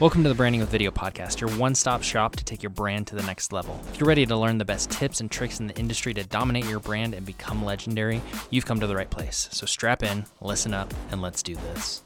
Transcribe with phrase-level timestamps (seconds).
[0.00, 3.06] Welcome to the Branding with Video podcast, your one stop shop to take your brand
[3.06, 3.80] to the next level.
[3.92, 6.64] If you're ready to learn the best tips and tricks in the industry to dominate
[6.64, 8.20] your brand and become legendary,
[8.50, 9.48] you've come to the right place.
[9.52, 12.02] So strap in, listen up, and let's do this.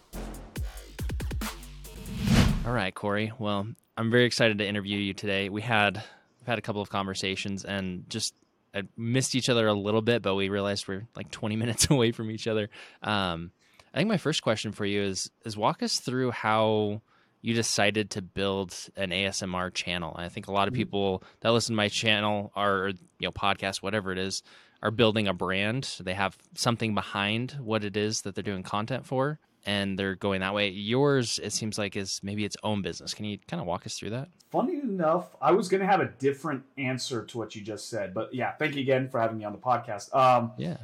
[2.67, 3.33] All right, Corey.
[3.39, 3.67] Well,
[3.97, 5.49] I'm very excited to interview you today.
[5.49, 5.95] We had
[6.41, 8.35] we've had a couple of conversations and just
[8.75, 12.13] I missed each other a little bit, but we realized we're like 20 minutes away
[12.13, 12.69] from each other.
[13.03, 13.51] Um,
[13.95, 17.01] I think my first question for you is is walk us through how
[17.41, 20.15] you decided to build an ASMR channel.
[20.15, 20.81] And I think a lot of mm-hmm.
[20.81, 24.43] people that listen to my channel or you know podcast whatever it is
[24.83, 25.97] are building a brand.
[26.01, 30.41] They have something behind what it is that they're doing content for and they're going
[30.41, 30.69] that way.
[30.69, 33.15] Yours it seems like is maybe its own business.
[33.15, 34.29] Can you kind of walk us through that?
[34.51, 38.15] Funny enough, I was going to have a different answer to what you just said,
[38.15, 40.15] but yeah, thank you again for having me on the podcast.
[40.15, 40.77] Um, yeah.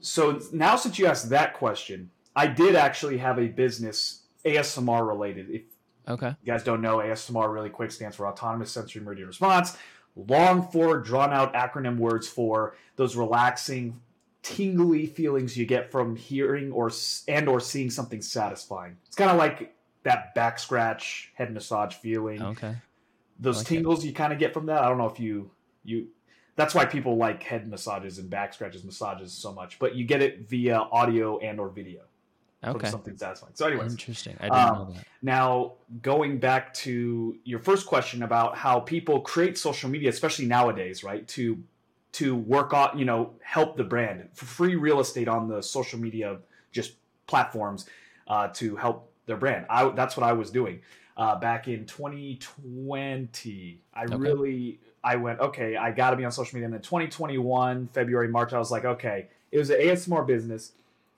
[0.00, 5.50] So now since you asked that question, I did actually have a business ASMR related.
[5.50, 5.62] If
[6.08, 6.34] Okay.
[6.42, 9.76] You guys don't know, ASMR really quick stands for Autonomous Sensory Meridian Response.
[10.16, 14.00] Long for drawn out acronym words for those relaxing,
[14.42, 16.90] tingly feelings you get from hearing or
[17.28, 18.96] and or seeing something satisfying.
[19.06, 22.42] It's kind of like that back scratch, head massage feeling.
[22.42, 22.74] Okay.
[23.38, 24.08] Those like tingles it.
[24.08, 24.82] you kind of get from that.
[24.82, 25.50] I don't know if you
[25.84, 26.08] you
[26.56, 30.20] that's why people like head massages and back scratches massages so much, but you get
[30.20, 32.02] it via audio and or video
[32.64, 32.90] okay.
[32.90, 33.52] something satisfying.
[33.54, 34.36] So, anyways, interesting.
[34.40, 35.04] I didn't um, know that.
[35.22, 35.72] Now,
[36.02, 41.26] going back to your first question about how people create social media, especially nowadays, right?
[41.28, 41.62] To
[42.12, 45.98] to work on, you know, help the brand for free real estate on the social
[45.98, 46.38] media
[46.72, 46.94] just
[47.26, 47.86] platforms
[48.26, 49.64] uh, to help their brand.
[49.70, 50.80] I, that's what I was doing
[51.16, 53.80] uh, back in 2020.
[53.94, 54.16] I okay.
[54.16, 55.76] really I went okay.
[55.76, 56.66] I got to be on social media.
[56.66, 60.72] And then 2021 February March, I was like, okay, it was an ASMR business,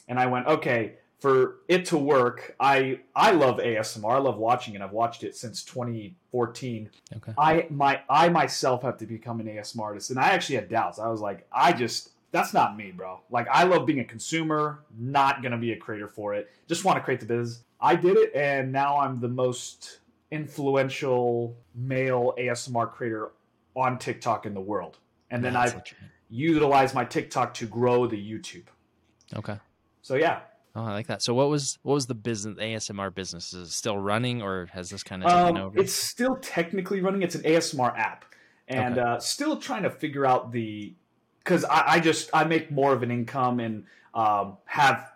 [0.08, 4.10] and I went okay for it to work, I I love ASMR.
[4.10, 4.82] I love watching it.
[4.82, 6.90] I've watched it since 2014.
[7.16, 7.32] Okay.
[7.38, 10.98] I my I myself have to become an ASMR artist, and I actually had doubts.
[10.98, 13.20] I was like, I just that's not me, bro.
[13.30, 16.50] Like I love being a consumer, not gonna be a creator for it.
[16.66, 17.62] Just want to create the biz.
[17.80, 20.00] I did it, and now I'm the most
[20.32, 23.30] influential male ASMR creator
[23.76, 24.98] on TikTok in the world.
[25.30, 25.80] And then I've
[26.30, 28.64] utilized my TikTok to grow the YouTube.
[29.34, 29.56] Okay.
[30.02, 30.40] So yeah,
[30.74, 31.22] Oh, I like that.
[31.22, 33.52] So, what was what was the business ASMR business?
[33.52, 35.78] Is it still running, or has this kind of taken um, over?
[35.78, 37.22] It's still technically running.
[37.22, 38.24] It's an ASMR app,
[38.68, 39.06] and okay.
[39.06, 40.94] uh, still trying to figure out the
[41.44, 43.84] because I, I, just I make more of an income and
[44.14, 45.10] um, have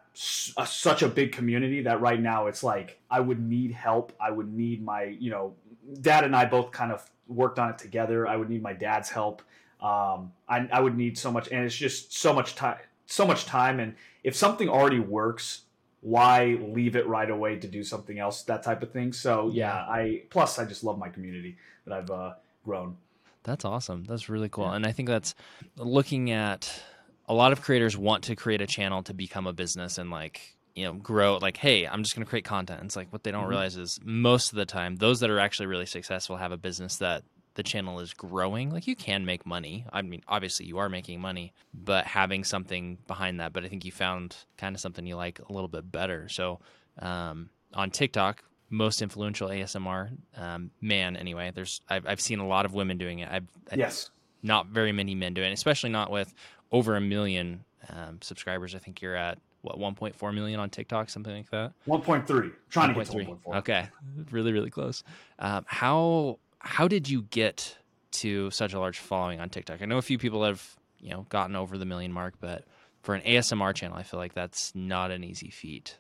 [0.59, 4.13] a, such a big community that right now it's like I would need help.
[4.21, 5.55] I would need my you know
[6.01, 8.27] dad and I both kind of worked on it together.
[8.27, 9.41] I would need my dad's help.
[9.81, 13.47] Um, I, I would need so much, and it's just so much time, so much
[13.47, 13.95] time and
[14.27, 15.63] if something already works,
[16.01, 18.43] why leave it right away to do something else?
[18.43, 19.13] That type of thing.
[19.13, 22.97] So yeah, I plus I just love my community that I've uh, grown.
[23.45, 24.03] That's awesome.
[24.03, 24.65] That's really cool.
[24.65, 24.75] Yeah.
[24.75, 25.37] And I think that's
[25.77, 26.83] looking at
[27.29, 30.57] a lot of creators want to create a channel to become a business and like
[30.75, 33.31] you know grow like hey i'm just going to create content it's like what they
[33.31, 33.51] don't mm-hmm.
[33.51, 36.99] realize is most of the time those that are actually really successful have a business
[36.99, 37.23] that
[37.57, 39.85] the channel is growing, like you can make money.
[39.93, 43.53] I mean, obviously you are making money, but having something behind that.
[43.53, 46.29] But I think you found kind of something you like a little bit better.
[46.29, 46.61] So
[47.01, 51.51] um, on TikTok, most influential ASMR um, man, anyway.
[51.55, 53.29] There's I've I've seen a lot of women doing it.
[53.31, 54.11] I've yes,
[54.43, 56.35] not very many men doing it, especially not with
[56.73, 58.75] over a million um, subscribers.
[58.75, 61.73] I think you're at what 1.4 million on TikTok, something like that.
[61.89, 62.53] 1.3.
[62.71, 63.05] Trying 1.
[63.07, 63.57] to get to 1.4.
[63.59, 63.89] Okay,
[64.31, 65.03] really, really close.
[65.39, 67.77] Um, how how did you get
[68.11, 69.81] to such a large following on TikTok?
[69.81, 72.65] I know a few people have you know gotten over the million mark, but
[73.03, 75.97] for an ASMR channel, I feel like that's not an easy feat.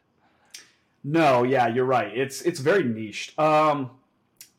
[1.04, 2.16] No, yeah, you're right.
[2.16, 3.38] It's it's very niched.
[3.38, 3.90] Um,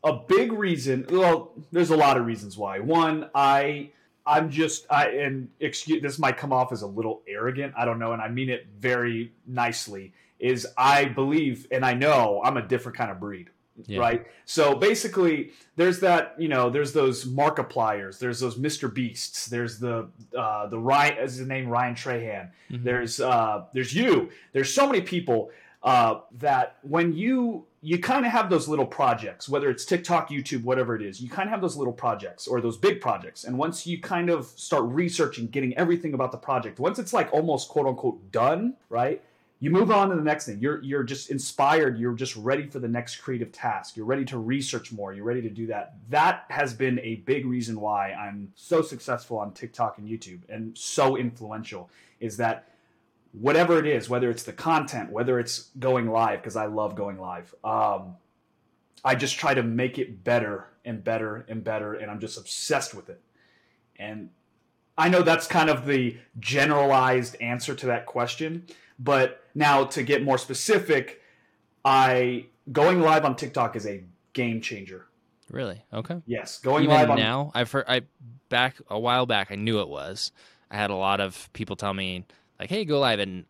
[0.03, 1.05] a big reason.
[1.09, 2.79] Well, there's a lot of reasons why.
[2.79, 3.91] One, I
[4.25, 7.73] I'm just I and excuse this might come off as a little arrogant.
[7.77, 10.13] I don't know, and I mean it very nicely.
[10.39, 13.49] Is I believe and I know I'm a different kind of breed
[13.85, 13.99] yeah.
[13.99, 14.27] right?
[14.45, 18.93] So basically, there's that you know, there's those Markipliers, there's those Mr.
[18.93, 22.83] Beasts, there's the uh, the Ryan, as the name Ryan Trahan, mm-hmm.
[22.83, 25.51] there's uh, there's you, there's so many people
[25.83, 30.63] uh, that when you you kind of have those little projects, whether it's TikTok, YouTube,
[30.63, 33.43] whatever it is, you kind of have those little projects or those big projects.
[33.43, 37.31] And once you kind of start researching, getting everything about the project, once it's like
[37.31, 39.23] almost quote unquote done, right?
[39.59, 40.59] You move on to the next thing.
[40.59, 41.97] You're you're just inspired.
[41.97, 43.97] You're just ready for the next creative task.
[43.97, 45.13] You're ready to research more.
[45.13, 45.95] You're ready to do that.
[46.09, 50.77] That has been a big reason why i'm so successful on tiktok and youtube and
[50.77, 51.89] so influential
[52.19, 52.69] is that
[53.31, 57.19] whatever it is whether it's the content whether it's going live because i love going
[57.19, 58.15] live um,
[59.03, 62.93] I just try to make it better and better and better, and I'm just obsessed
[62.93, 63.21] with it.
[63.97, 64.29] And
[64.97, 68.65] I know that's kind of the generalized answer to that question,
[68.99, 71.21] but now to get more specific,
[71.83, 74.03] I going live on TikTok is a
[74.33, 75.07] game changer.
[75.49, 75.83] Really?
[75.93, 76.21] Okay.
[76.25, 78.01] Yes, going Even live on now, I've heard I
[78.49, 79.51] back a while back.
[79.51, 80.31] I knew it was.
[80.69, 82.25] I had a lot of people tell me
[82.59, 83.45] like, "Hey, go live," and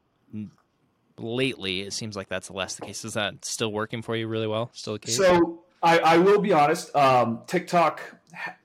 [1.18, 3.04] lately it seems like that's less the case.
[3.04, 4.70] Is that still working for you really well?
[4.74, 5.18] Still the case?
[5.18, 6.96] So I, I will be honest.
[6.96, 8.02] Um, TikTok,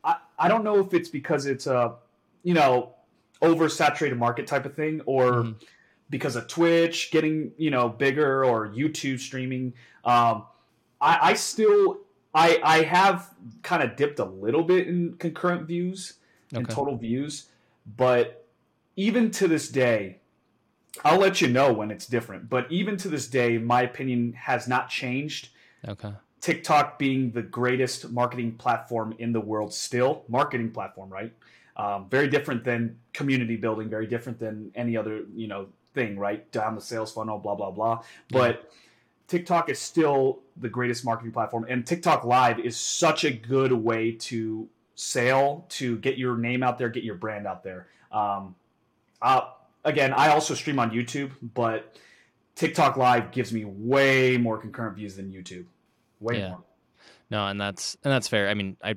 [0.04, 1.94] I, I don't know if it's because it's a
[2.42, 2.94] you know
[3.40, 5.62] oversaturated market type of thing, or Mhm.
[6.12, 9.72] Because of Twitch getting you know bigger or YouTube streaming.
[10.04, 10.44] Um,
[11.00, 11.98] I, I still
[12.32, 16.14] I I have kind of dipped a little bit in concurrent views
[16.54, 16.74] and Okay.
[16.74, 17.48] total views,
[17.96, 18.46] but
[18.94, 20.18] even to this day,
[21.02, 22.50] I'll let you know when it's different.
[22.50, 25.48] But even to this day, my opinion has not changed.
[25.88, 26.12] Okay.
[26.42, 31.32] TikTok being the greatest marketing platform in the world, still marketing platform, right?
[31.76, 36.50] Um, very different than community building, very different than any other you know thing, right?
[36.52, 38.02] Down the sales funnel, blah blah blah.
[38.30, 38.70] But
[39.28, 44.12] TikTok is still the greatest marketing platform, and TikTok Live is such a good way
[44.12, 47.86] to sell, to get your name out there, get your brand out there.
[48.10, 48.54] Um,
[49.20, 49.42] uh,
[49.84, 51.96] again, I also stream on YouTube, but
[52.54, 55.64] TikTok Live gives me way more concurrent views than YouTube.
[56.20, 56.48] Way Yeah.
[56.50, 56.62] more.
[57.30, 58.48] No, and that's and that's fair.
[58.50, 58.96] I mean, I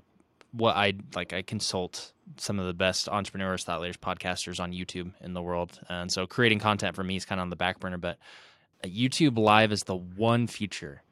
[0.52, 5.12] what I like I consult some of the best entrepreneurs, thought leaders, podcasters on YouTube
[5.22, 7.80] in the world, and so creating content for me is kind of on the back
[7.80, 7.98] burner.
[7.98, 8.18] But
[8.83, 11.04] uh, YouTube Live is the one feature,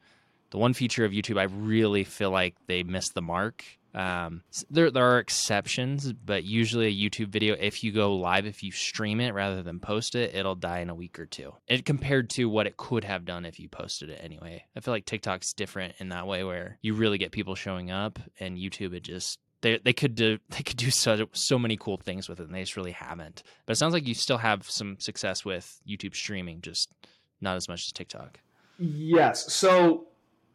[0.50, 3.64] the one feature of YouTube I really feel like they missed the mark.
[3.94, 8.64] Um, there there are exceptions, but usually a YouTube video, if you go live, if
[8.64, 11.54] you stream it rather than post it, it'll die in a week or two.
[11.68, 14.64] It compared to what it could have done if you posted it anyway.
[14.76, 18.18] I feel like TikTok's different in that way, where you really get people showing up,
[18.40, 21.96] and YouTube it just they they could do they could do so so many cool
[21.96, 23.42] things with it, and they just really haven't.
[23.66, 26.92] But it sounds like you still have some success with YouTube streaming, just
[27.40, 28.38] not as much as TikTok.
[28.78, 29.52] Yes.
[29.52, 30.06] So,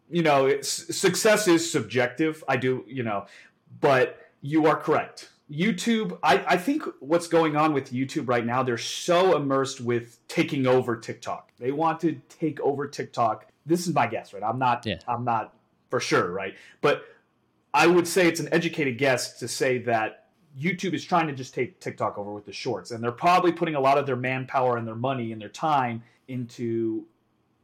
[0.10, 2.44] you know, it's, success is subjective.
[2.48, 3.26] I do, you know,
[3.80, 5.30] but you are correct.
[5.50, 10.20] YouTube, I, I think what's going on with YouTube right now, they're so immersed with
[10.28, 11.52] taking over TikTok.
[11.58, 13.48] They want to take over TikTok.
[13.66, 14.44] This is my guess, right?
[14.44, 15.00] I'm not, Yeah.
[15.08, 15.54] I'm not
[15.90, 16.56] for sure, right?
[16.82, 17.04] But
[17.74, 20.26] I would say it's an educated guess to say that
[20.60, 23.76] YouTube is trying to just take TikTok over with the shorts, and they're probably putting
[23.76, 27.06] a lot of their manpower and their money and their time into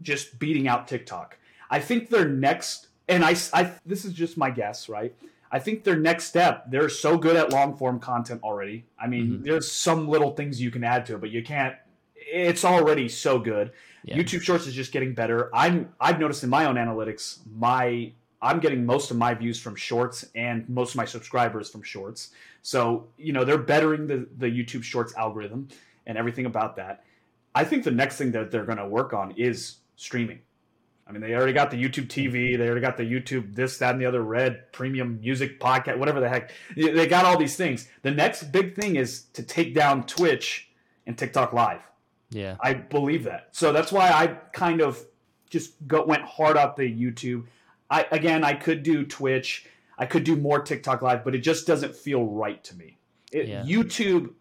[0.02, 1.38] just beating out TikTok.
[1.70, 5.16] I think their next, and I, I this is just my guess, right?
[5.52, 8.86] I think their next step, they're so good at long form content already.
[9.00, 9.44] I mean, Mhm.
[9.46, 11.76] there's some little things you can add to it, but you can't.
[12.16, 13.72] It's already so good.
[14.04, 14.18] Yeah.
[14.18, 15.50] YouTube Shorts is just getting better.
[15.56, 18.12] I'm I've noticed in my own analytics, my
[18.46, 22.32] I'm getting most of my views from Shorts and most of my subscribers from Shorts.
[22.62, 25.68] So you know they're bettering the the YouTube Shorts algorithm
[26.06, 27.04] and everything about that.
[27.54, 30.40] I think the next thing that they're going to work on is streaming.
[31.08, 33.92] I mean, they already got the YouTube TV, they already got the YouTube this, that,
[33.92, 36.52] and the other red premium music podcast, whatever the heck.
[36.76, 37.88] They got all these things.
[38.02, 40.70] The next big thing is to take down Twitch
[41.06, 41.82] and TikTok Live.
[42.32, 42.58] Yeah.
[42.60, 43.50] I believe that.
[43.52, 45.06] So that's why I kind of
[45.50, 47.46] just go, went hard up the YouTube.
[47.90, 49.66] I again, I could do Twitch,
[49.98, 52.98] I could do more TikTok Live, but it just doesn't feel right to me.
[53.32, 53.64] It, Yeah.
[53.64, 54.34] YouTube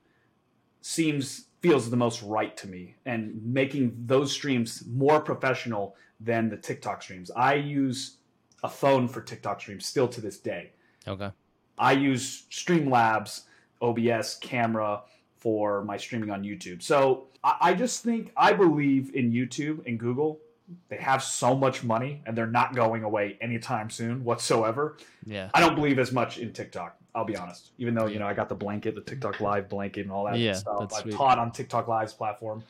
[0.80, 6.56] seems feels the most right to me, and making those streams more professional than the
[6.58, 7.30] TikTok streams.
[7.30, 8.18] I use
[8.62, 10.72] a phone for TikTok streams still to this day.
[11.08, 11.30] Okay.
[11.78, 13.42] I use Streamlabs,
[13.80, 15.02] OBS, camera
[15.38, 16.82] for my streaming on YouTube.
[16.82, 20.40] So I, I just think I believe in YouTube and Google.
[20.88, 24.96] They have so much money and they're not going away anytime soon whatsoever.
[25.26, 25.50] Yeah.
[25.52, 26.96] I don't believe as much in TikTok.
[27.14, 27.72] I'll be honest.
[27.78, 30.38] Even though you know I got the blanket, the TikTok Live blanket, and all that
[30.38, 30.92] Yeah, stuff.
[30.92, 31.14] I've sweet.
[31.14, 32.64] taught on TikTok Live's platform.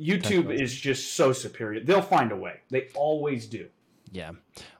[0.00, 1.80] YouTube is just so superior.
[1.82, 2.60] They'll find a way.
[2.70, 3.68] They always do.
[4.10, 4.32] Yeah.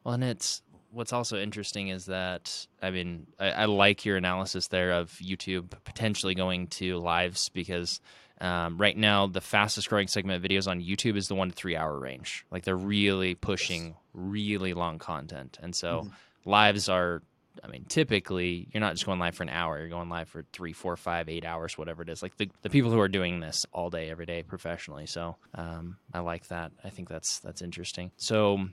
[0.05, 4.69] Well, and it's what's also interesting is that I mean I, I like your analysis
[4.69, 8.01] there of YouTube potentially going to lives because
[8.41, 11.55] um, right now the fastest growing segment of videos on YouTube is the one to
[11.55, 12.45] three hour range.
[12.51, 16.13] Like they're really pushing really long content, and so Mhm.
[16.45, 17.23] lives are.
[17.65, 19.79] I mean, typically you're not just going live for an hour.
[19.79, 22.23] You're going live for three, four, five, eight hours, whatever it is.
[22.23, 25.07] Like the, the people who are doing this all day, every day, professionally.
[25.07, 26.73] So um, I like that.
[26.85, 28.11] I think that's that's interesting.
[28.19, 28.69] So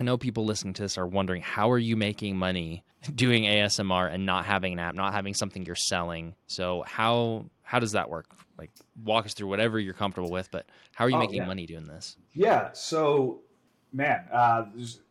[0.00, 2.84] I know people listening to this are wondering how are you making money
[3.14, 6.34] doing ASMR and not having an app, not having something you're selling.
[6.48, 8.26] So how how does that work?
[8.56, 8.70] Like
[9.04, 11.46] walk us through whatever you're comfortable with, but how are you Oh, making yeah.
[11.46, 12.16] money doing this?
[12.32, 12.70] Yeah.
[12.72, 13.40] So,
[13.92, 14.64] man, uh,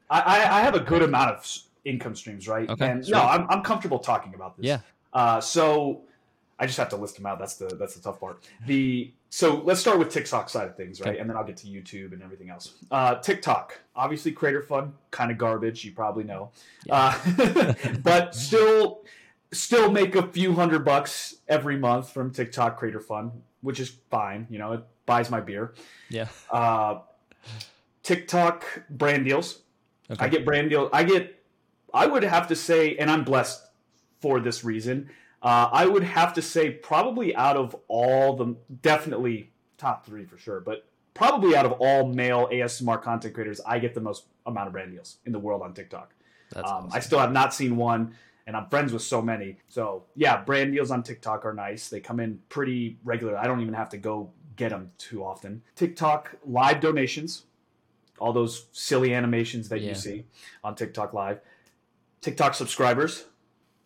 [0.09, 2.67] I, I have a good amount of income streams, right?
[2.69, 3.13] Okay, And sweet.
[3.13, 4.65] no, I'm, I'm comfortable talking about this.
[4.65, 4.79] Yeah.
[5.13, 6.01] Uh, so
[6.57, 7.37] I just have to list them out.
[7.39, 8.43] That's the that's the tough part.
[8.65, 11.09] The so let's start with TikTok side of things, right?
[11.09, 11.19] Okay.
[11.19, 12.75] And then I'll get to YouTube and everything else.
[12.89, 15.83] Uh, TikTok, obviously, creator fund, kind of garbage.
[15.83, 16.51] You probably know,
[16.89, 17.13] uh,
[18.03, 19.01] but still,
[19.55, 23.31] still make a few hundred bucks every month from TikTok creator Fund,
[23.61, 24.47] which is fine.
[24.49, 25.73] You know, it buys my beer.
[26.09, 26.27] Yeah.
[26.51, 26.99] Uh,
[28.03, 29.61] TikTok brand deals.
[30.09, 30.23] Okay.
[30.23, 30.89] I get brand deals.
[30.93, 31.43] I get.
[31.93, 33.63] I would have to say, and I'm blessed
[34.19, 35.09] for this reason.
[35.41, 40.37] Uh, I would have to say, probably out of all the, definitely top three for
[40.37, 44.67] sure, but probably out of all male ASMR content creators, I get the most amount
[44.67, 46.13] of brand deals in the world on TikTok.
[46.51, 48.15] That's Um, I still have not seen one,
[48.47, 49.57] and I'm friends with so many.
[49.67, 51.89] So yeah, brand deals on TikTok are nice.
[51.89, 53.37] They come in pretty regular.
[53.37, 55.61] I don't even have to go get them too often.
[55.75, 57.45] TikTok live donations,
[58.19, 59.89] all those silly animations that Yeah.
[59.89, 60.25] you see
[60.63, 61.39] on TikTok live.
[62.21, 63.25] TikTok subscribers,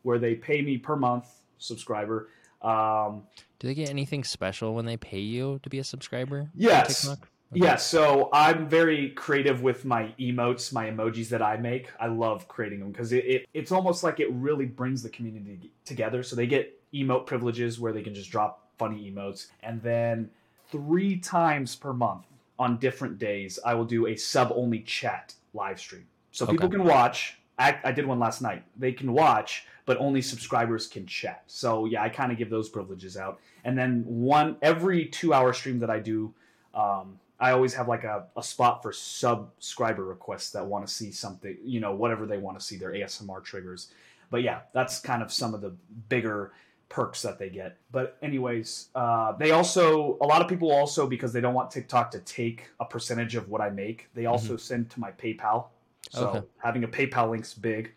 [0.03, 2.29] where they pay me per month subscriber.
[2.61, 3.23] Um,
[3.59, 6.49] Do they get anything special when they pay you to be a subscriber?
[6.55, 7.07] Yes.
[7.51, 11.89] Yeah, so I'm very creative with my emotes, my emojis that I make.
[12.00, 15.72] I love creating them because it, it, it's almost like it really brings the community
[15.84, 16.22] together.
[16.22, 19.48] So they get emote privileges where they can just drop funny emotes.
[19.63, 20.29] And then
[20.72, 22.25] three times per month
[22.60, 26.06] on different days, I will do a sub only chat live stream.
[26.32, 27.39] So people can watch.
[27.58, 28.63] I, I did one last night.
[28.77, 31.44] They can watch, but only subscribers can chat.
[31.48, 33.39] So yeah, I kind of give those privileges out.
[33.63, 36.34] And then one every two hour stream that I do,
[36.75, 41.12] um, I always have like a, a spot for subscriber requests that want to see
[41.12, 43.91] something, you know, whatever they want to see, their ASMR triggers.
[44.29, 45.74] But yeah, that's kind of some of the
[46.10, 46.51] bigger
[46.89, 47.77] perks that they get.
[47.91, 52.12] But anyways, uh, they also a lot of people also because they don't want TikTok
[52.12, 55.67] to take a percentage of what I make, they also send to my PayPal.
[56.10, 56.41] So Okay.
[56.58, 57.93] having a PayPal link's big,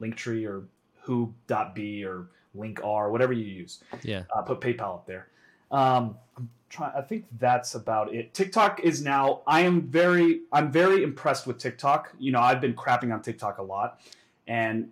[0.00, 0.68] Linktree or
[1.00, 4.22] hoo.be or Link R, whatever you use Yeah.
[4.34, 5.28] uh, put PayPal up there.
[5.70, 6.92] Um, I'm trying.
[6.96, 8.34] I think that's about it.
[8.34, 9.42] TikTok is now.
[9.46, 10.42] I am very.
[10.52, 12.12] I'm very impressed with TikTok.
[12.18, 14.00] You know, I've been crapping on TikTok a lot,
[14.46, 14.90] and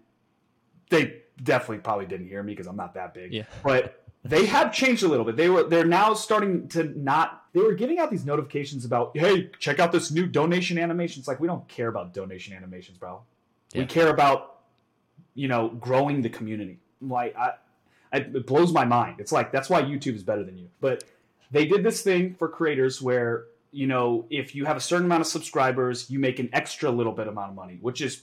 [0.90, 3.32] they definitely probably didn't hear me because I'm not that big.
[3.32, 3.44] Yeah.
[3.62, 5.36] But they have changed a little bit.
[5.36, 5.64] They were.
[5.64, 7.44] They're now starting to not.
[7.52, 11.20] They were giving out these notifications about, hey, check out this new donation animation.
[11.20, 13.22] It's like we don't care about donation animations, bro.
[13.74, 14.60] We care about,
[15.34, 16.78] you know, growing the community.
[17.00, 17.54] Like I,
[18.12, 19.20] it blows my mind.
[19.20, 20.68] It's like that's why YouTube is better than you.
[20.80, 21.04] But
[21.50, 25.20] they did this thing for creators where you know if you have a certain amount
[25.22, 28.22] of subscribers, you make an extra little bit amount of money, which is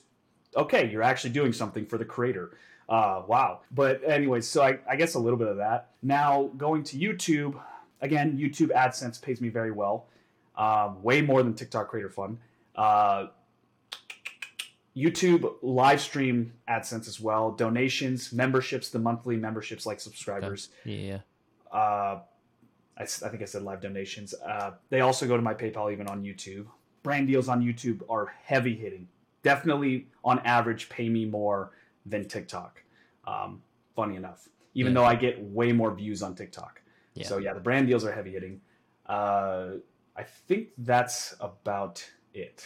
[0.55, 0.89] okay.
[0.89, 2.57] You're actually doing something for the creator.
[2.89, 3.61] Uh, wow.
[3.71, 5.91] But anyways, so I, I guess a little bit of that.
[6.01, 7.59] Now going to YouTube
[8.01, 8.37] again.
[8.37, 10.07] YouTube AdSense pays me very well,
[10.57, 12.37] um, way more than TikTok Creator Fund.
[12.75, 13.27] Uh,
[14.95, 20.69] YouTube live stream AdSense as well, donations, memberships, the monthly memberships like subscribers.
[20.85, 21.19] Yeah.
[21.71, 22.19] Uh,
[22.97, 24.33] I, I think I said live donations.
[24.33, 26.67] Uh, they also go to my PayPal even on YouTube.
[27.01, 29.07] Brand deals on YouTube are heavy hitting.
[29.41, 31.71] Definitely on average pay me more
[32.05, 32.81] than TikTok.
[33.25, 33.61] Um,
[33.95, 35.01] funny enough, even Yeah.
[35.01, 36.81] though I get way more views on TikTok.
[37.13, 37.27] Yeah.
[37.27, 38.61] So yeah, the brand deals are heavy hitting.
[39.05, 39.75] Uh,
[40.15, 42.65] I think that's about it.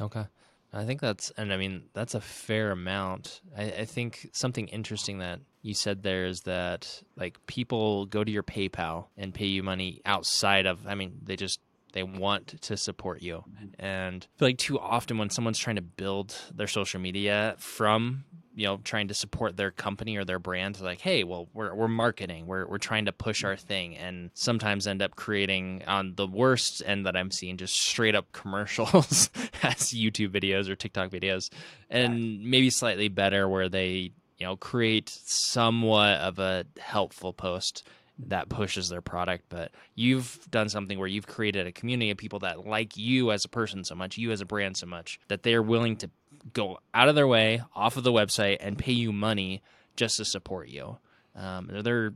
[0.00, 0.24] Okay.
[0.72, 3.40] I think that's, and I mean, that's a fair amount.
[3.56, 8.30] I, I think something interesting that you said there is that like people go to
[8.30, 11.60] your PayPal and pay you money outside of, I mean, they just,
[11.92, 13.44] they want to support you.
[13.48, 13.84] Mm-hmm.
[13.84, 18.24] And I feel like too often when someone's trying to build their social media from,
[18.54, 21.88] you know, trying to support their company or their brand, like, hey, well, we're, we're
[21.88, 26.26] marketing, we're, we're trying to push our thing, and sometimes end up creating on the
[26.26, 29.30] worst end that I'm seeing just straight up commercials
[29.62, 31.50] as YouTube videos or TikTok videos,
[31.88, 37.86] and maybe slightly better where they, you know, create somewhat of a helpful post
[38.28, 42.40] that pushes their product but you've done something where you've created a community of people
[42.40, 45.42] that like you as a person so much you as a brand so much that
[45.42, 46.10] they're willing to
[46.52, 49.62] go out of their way off of the website and pay you money
[49.96, 50.98] just to support you
[51.36, 52.14] um, are there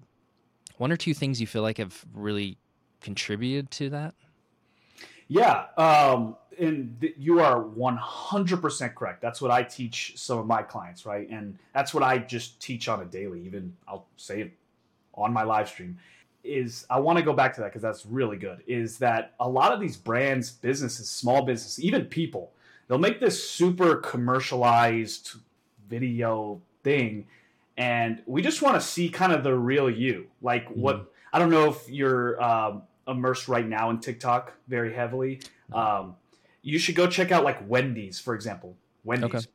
[0.77, 2.57] one or two things you feel like have really
[3.01, 4.15] contributed to that
[5.29, 9.23] Yeah, um, and th- you are 100% correct.
[9.23, 11.29] That's what I teach some of my clients, right?
[11.31, 14.53] And that's what I just teach on a daily, even I'll say it
[15.15, 15.99] on my live stream.
[16.43, 18.63] Is I want to go back to that because that's really good.
[18.67, 22.53] Is that a lot of these brands, businesses, small businesses, even people,
[22.89, 25.37] they'll make this super commercialized
[25.89, 27.27] video thing,
[27.77, 30.27] and we just want to see kind of the real you.
[30.43, 35.41] Like what I don't know if you're um, immersed right now in TikTok very heavily.
[35.73, 36.17] Um,
[36.63, 38.77] you should go check out like Wendy's, for example.
[39.05, 39.25] Wendy's.
[39.25, 39.47] Okay.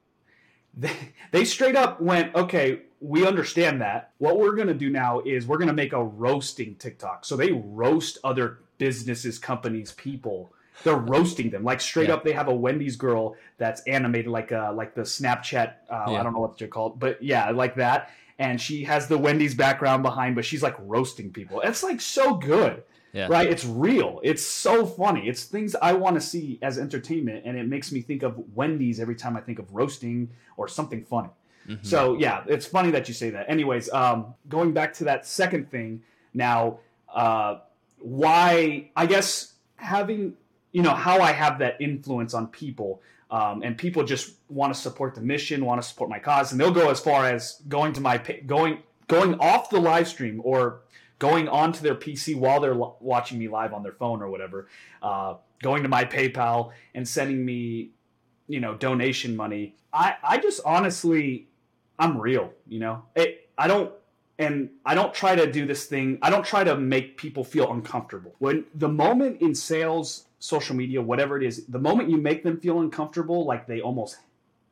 [0.77, 0.93] They,
[1.31, 4.12] they straight up went, okay, we understand that.
[4.19, 7.25] What we're going to do now is we're going to make a roasting TikTok.
[7.25, 10.53] So they roast other businesses, companies, people.
[10.83, 12.15] They're roasting them like straight Yeah.
[12.15, 12.24] up.
[12.24, 15.74] They have a Wendy's girl that's animated like uh like the Snapchat.
[15.89, 16.19] Uh, Yeah.
[16.19, 18.09] I don't know what they're called, but yeah, like that.
[18.38, 21.59] And she has the Wendy's background behind, but she's like roasting people.
[21.62, 23.27] It's like so good Yeah.
[23.29, 23.50] right?
[23.50, 24.21] It's real.
[24.24, 25.27] It's so funny.
[25.27, 29.00] It's things I want to see as entertainment, and it makes me think of Wendy's
[29.01, 31.29] every time I think of roasting or something funny.
[31.67, 31.86] Mhm.
[31.86, 33.50] So yeah, it's funny that you say that.
[33.50, 36.01] Anyways, um, going back to that second thing
[36.33, 36.79] now,
[37.13, 37.57] uh,
[38.00, 40.36] why I guess having
[40.71, 43.01] you know how I have that influence on people.
[43.31, 46.59] Um, and people just want to support the mission, want to support my cause, and
[46.59, 50.81] they'll go as far as going to my going going off the live stream or
[51.19, 54.67] going onto their PC while they're watching me live on their phone or whatever,
[55.03, 57.91] uh, going to my PayPal and sending me,
[58.47, 59.75] you know, donation money.
[59.91, 61.49] I, I just honestly,
[61.99, 63.03] I'm real, you know.
[63.15, 63.91] It, I don't,
[64.39, 66.17] and I don't try to do this thing.
[66.22, 68.34] I don't try to make people feel uncomfortable.
[68.39, 72.58] When the moment in sales, social media, whatever it is, the moment you make them
[72.60, 74.17] feel uncomfortable, like they almost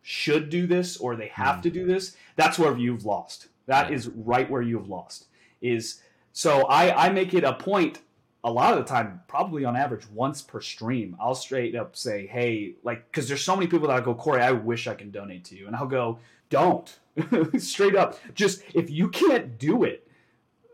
[0.02, 1.62] should do this or they have Mm.
[1.64, 3.50] to do this, that's where you've lost.
[3.66, 3.96] That Yeah.
[3.98, 5.28] is right where you've lost.
[5.62, 8.00] Is so I, I make it a point
[8.44, 11.18] a lot of the time, probably on average once per stream.
[11.20, 14.52] I'll straight up say, hey, like, because there's so many people that go, Corey, I
[14.54, 15.68] wish I can donate to you.
[15.68, 17.00] And I'll go, don't.
[17.58, 18.20] straight up.
[18.34, 20.08] Just if you can't do it,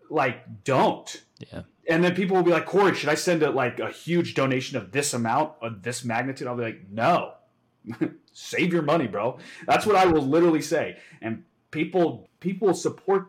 [0.10, 1.24] like, don't.
[1.52, 1.64] Yeah.
[1.88, 4.78] And then people will be like, Corey, should I send a, like a huge donation
[4.78, 6.48] of this amount, of this magnitude?
[6.48, 7.34] I'll be like, no.
[8.34, 9.38] Save your money, bro.
[9.68, 10.98] That's what I will literally say.
[11.22, 13.28] And people people support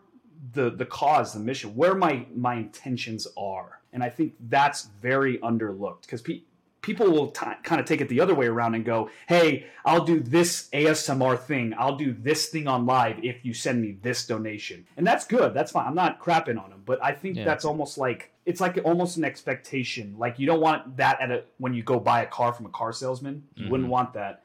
[0.52, 5.38] the the cause, the mission, where my my intentions are, and I think that's very
[5.38, 6.42] underlooked because pe-
[6.84, 10.04] people will t- kind of take it the other way around and go, "Hey, I'll
[10.04, 11.72] do this ASMR thing.
[11.78, 15.54] I'll do this thing on live if you send me this donation," and that's good.
[15.54, 15.86] That's fine.
[15.86, 17.44] I'm not crapping on them, but I think Yeah.
[17.44, 20.16] that's almost like it's like almost an expectation.
[20.18, 22.70] Like you don't want that at a when you go buy a car from a
[22.80, 23.44] car salesman.
[23.56, 23.92] You wouldn't Mhm.
[23.98, 24.42] want that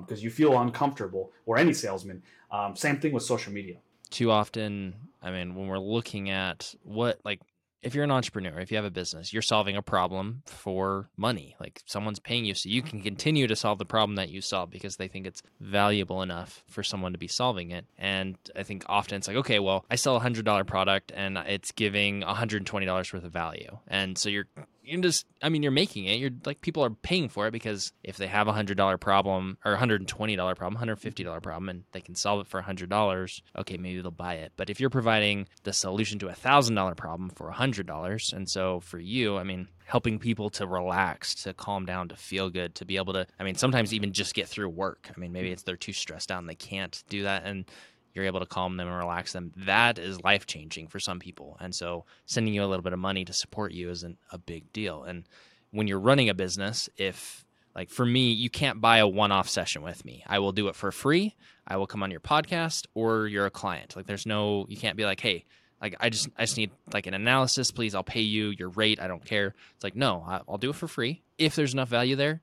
[0.00, 2.22] because you feel uncomfortable, or any salesman.
[2.50, 3.76] Um, same thing with social media.
[4.10, 7.40] too often i mean when we're looking at what like
[7.82, 11.54] if you're an entrepreneur if you have a business you're solving a problem for money
[11.60, 12.90] like someone's paying you so you mm-hmm.
[12.90, 16.64] can continue to solve the problem that you solve because they think it's valuable enough
[16.66, 19.96] for someone to be solving it and i think often it's like okay well i
[19.96, 24.46] sell a hundred dollar product and it's giving $120 worth of value and so you're
[24.88, 26.18] you're just i mean you're making it.
[26.18, 29.58] You're like people are paying for it because if they have a hundred dollar problem
[29.64, 32.40] or a hundred and twenty dollar problem hundred fifty dollar problem and they can solve
[32.40, 34.52] it for a hundred dollars okay maybe they'll buy it.
[34.56, 38.32] But if you're providing the solution to a thousand dollar problem for a hundred dollars
[38.34, 42.50] and so for you i mean helping people to relax to calm down to feel
[42.50, 45.10] good to be able to i mean sometimes even just get through work.
[45.14, 47.44] I mean maybe it's they're too stressed out and they can't do that.
[47.44, 47.64] And
[48.14, 49.52] you're able to calm them and relax them.
[49.56, 51.56] That is life changing for some people.
[51.60, 54.72] And so sending you a little bit of money to support you isn't a big
[54.72, 55.04] deal.
[55.04, 55.24] And
[55.70, 57.44] when you're running a business, if
[57.74, 60.24] like for me, you can't buy a one off session with me.
[60.26, 61.36] I will do it for free.
[61.66, 63.94] I will come on your podcast or you're a client.
[63.94, 65.44] Like there's no you can't be like, hey,
[65.80, 67.94] like I just I just need like an analysis, please.
[67.94, 69.00] I'll pay you your rate.
[69.00, 69.54] I don't care.
[69.74, 71.22] It's like no, I'll do it for free.
[71.36, 72.40] If there's enough value there,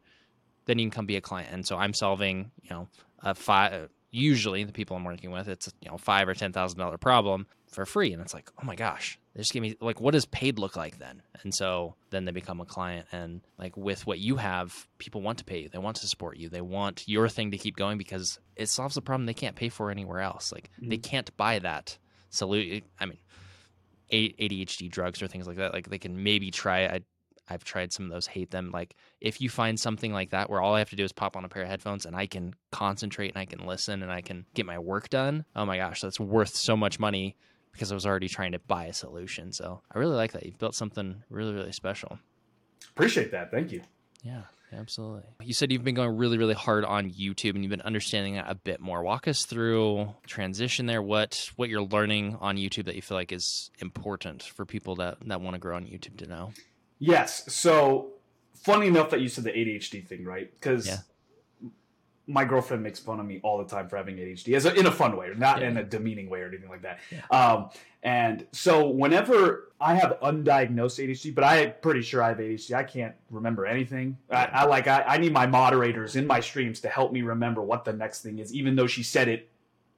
[0.65, 1.49] then you can come be a client.
[1.51, 2.87] And so I'm solving, you know,
[3.21, 3.89] a five.
[4.15, 7.47] Usually, the people I'm working with, it's you know five or ten thousand dollar problem
[7.69, 10.25] for free, and it's like, oh my gosh, they just give me like, what does
[10.25, 11.21] paid look like then?
[11.43, 15.39] And so then they become a client, and like with what you have, people want
[15.39, 17.97] to pay you, they want to support you, they want your thing to keep going
[17.97, 20.53] because it solves a problem they can't pay for anywhere else.
[20.53, 21.01] Like they mm-hmm.
[21.01, 21.97] can't buy that
[22.29, 22.83] solution.
[22.97, 23.19] I mean,
[24.13, 25.73] ADHD drugs or things like that.
[25.73, 26.85] Like they can maybe try.
[26.85, 27.01] I
[27.49, 28.71] I've tried some of those, hate them.
[28.71, 31.35] Like if you find something like that where all I have to do is pop
[31.35, 34.21] on a pair of headphones and I can concentrate and I can listen and I
[34.21, 37.35] can get my work done, oh my gosh, that's worth so much money
[37.71, 39.51] because I was already trying to buy a solution.
[39.51, 40.45] So I really like that.
[40.45, 42.19] You've built something really, really special.
[42.89, 43.51] Appreciate that.
[43.51, 43.81] Thank you.
[44.23, 45.23] Yeah, absolutely.
[45.43, 48.49] You said you've been going really, really hard on YouTube and you've been understanding that
[48.49, 49.03] a bit more.
[49.03, 51.01] Walk us through transition there.
[51.01, 55.17] What what you're learning on YouTube that you feel like is important for people that,
[55.27, 56.53] that want to grow on YouTube to know.
[56.99, 57.51] Yes.
[57.53, 58.11] So
[58.55, 60.51] funny enough that you said the ADHD thing, right?
[60.59, 60.97] Because Yeah.
[62.27, 64.87] my girlfriend makes fun of me all the time for having ADHD, as a, in
[64.87, 65.67] a fun way, not Yeah.
[65.69, 66.99] in a demeaning way or anything like that.
[67.29, 67.69] Um,
[68.01, 72.83] and so whenever I have undiagnosed ADHD, but I'm pretty sure I have ADHD, I
[72.83, 74.17] can't remember anything.
[74.31, 77.61] I, I like I, I need my moderators in my streams to help me remember
[77.61, 79.49] what the next thing is, even though she said it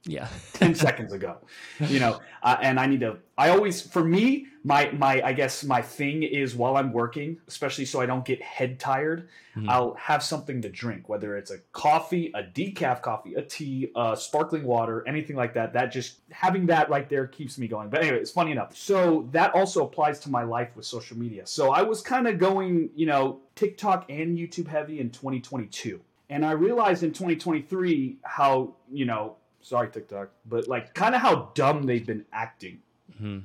[0.04, 0.28] Yeah.
[0.54, 1.38] 10 seconds ago
[1.80, 5.64] you know uh, and i need to i always for me my my i guess
[5.64, 9.68] my thing is while i'm working especially so i don't get head tired Mhm.
[9.68, 14.14] i'll have something to drink whether it's a coffee a decaf coffee a tea uh,
[14.14, 18.00] sparkling water anything like that that just having that right there keeps me going but
[18.02, 21.70] anyway it's funny enough so that also applies to my life with social media so
[21.72, 26.52] i was kind of going you know tiktok and youtube heavy in 2022 and i
[26.52, 32.06] realized in 2023 how you know sorry TikTok, but like kind of how dumb they've
[32.06, 32.80] been acting.
[33.20, 33.44] Mhm.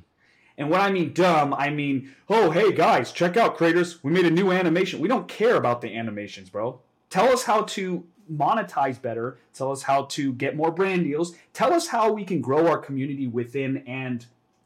[0.56, 4.02] And when I mean dumb, I mean, oh, hey guys, check out creators.
[4.04, 5.00] We made a new animation.
[5.00, 6.80] We don't care about the animations, bro.
[7.10, 9.38] Tell us how to monetize better.
[9.52, 11.34] Tell us how to get more brand deals.
[11.52, 14.24] Tell us how we can grow our community within and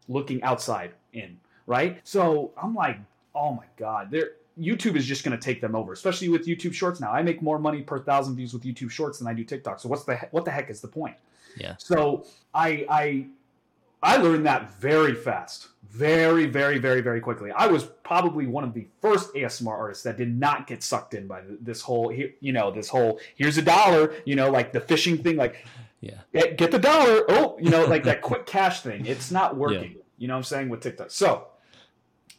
[0.09, 2.01] looking outside in, right?
[2.05, 2.99] So I'm like,
[3.35, 4.15] oh my God.
[4.61, 7.13] YouTube is just going to take them over, especially with YouTube Shorts now.
[7.13, 9.79] I make more money per thousand views with YouTube Shorts than I do TikTok.
[9.81, 11.17] So what's the he- what the heck is the point?
[11.57, 11.75] Yeah.
[11.79, 13.27] So I I
[14.03, 17.51] I learned that very fast, very very very very quickly.
[17.51, 21.27] I was probably one of the first ASMR artists that did not get sucked in
[21.27, 25.19] by this whole you know this whole here's a dollar you know like the fishing
[25.19, 25.67] thing like
[26.01, 26.19] Yeah.
[26.33, 29.07] get, the dollar oh you know like that quick cash thing.
[29.07, 29.97] It's not working.
[30.17, 31.11] You know what I'm saying with TikTok.
[31.11, 31.49] So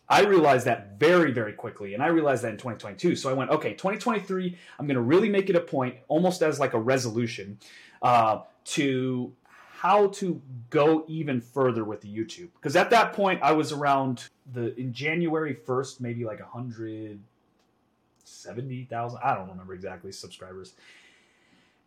[0.09, 3.15] I realized that very, very quickly, and I realized that in 2022.
[3.15, 6.59] So I went, okay, 2023, I'm going to really make it a point, almost as
[6.59, 7.59] like a resolution,
[8.01, 9.33] uh, to
[9.79, 12.49] how to go even further with the YouTube.
[12.55, 19.19] Because at that point, I was around the in January 1st, maybe like a 170,000.
[19.23, 20.73] I don't remember exactly subscribers.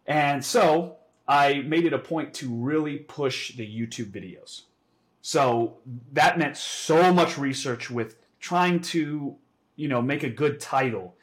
[0.07, 0.97] And so
[1.29, 4.62] I made it a point to really push the YouTube videos.
[5.21, 5.77] So
[6.12, 9.37] that meant so much research with trying to,
[9.77, 11.14] you know, make a good title,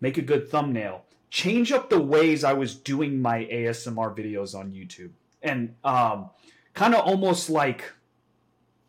[0.00, 4.72] make a good thumbnail, change up the ways I was doing my ASMR videos on
[4.72, 5.10] YouTube.
[5.42, 6.30] And um,
[6.74, 7.84] kind of almost like,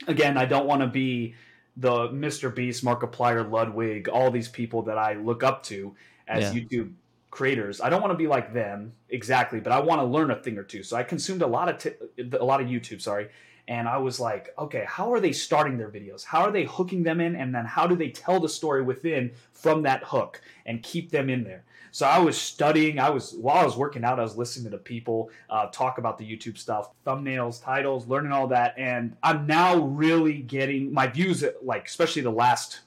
[0.07, 1.35] again, I don't want to be
[1.77, 2.53] the Mr.
[2.53, 5.95] Beast, Markiplier, Ludwig, all these people that I look up to
[6.27, 6.61] as Yeah.
[6.61, 6.93] YouTube
[7.31, 7.79] creators.
[7.79, 10.57] I don't want to be like them exactly, but I want to learn a thing
[10.57, 10.83] or two.
[10.83, 13.29] So I consumed a lot of t- a lot of YouTube, sorry,
[13.67, 16.25] and I was like, okay, how are they starting their videos?
[16.25, 19.31] How are they hooking them in and then how do they tell the story within
[19.53, 21.63] from that hook and keep them in there?
[21.91, 22.99] So I was studying.
[22.99, 26.17] I was while I was working out, I was listening to people uh, talk about
[26.17, 31.43] the YouTube stuff, thumbnails, titles, learning all that, and I'm now really getting my views.
[31.61, 32.81] Like especially the last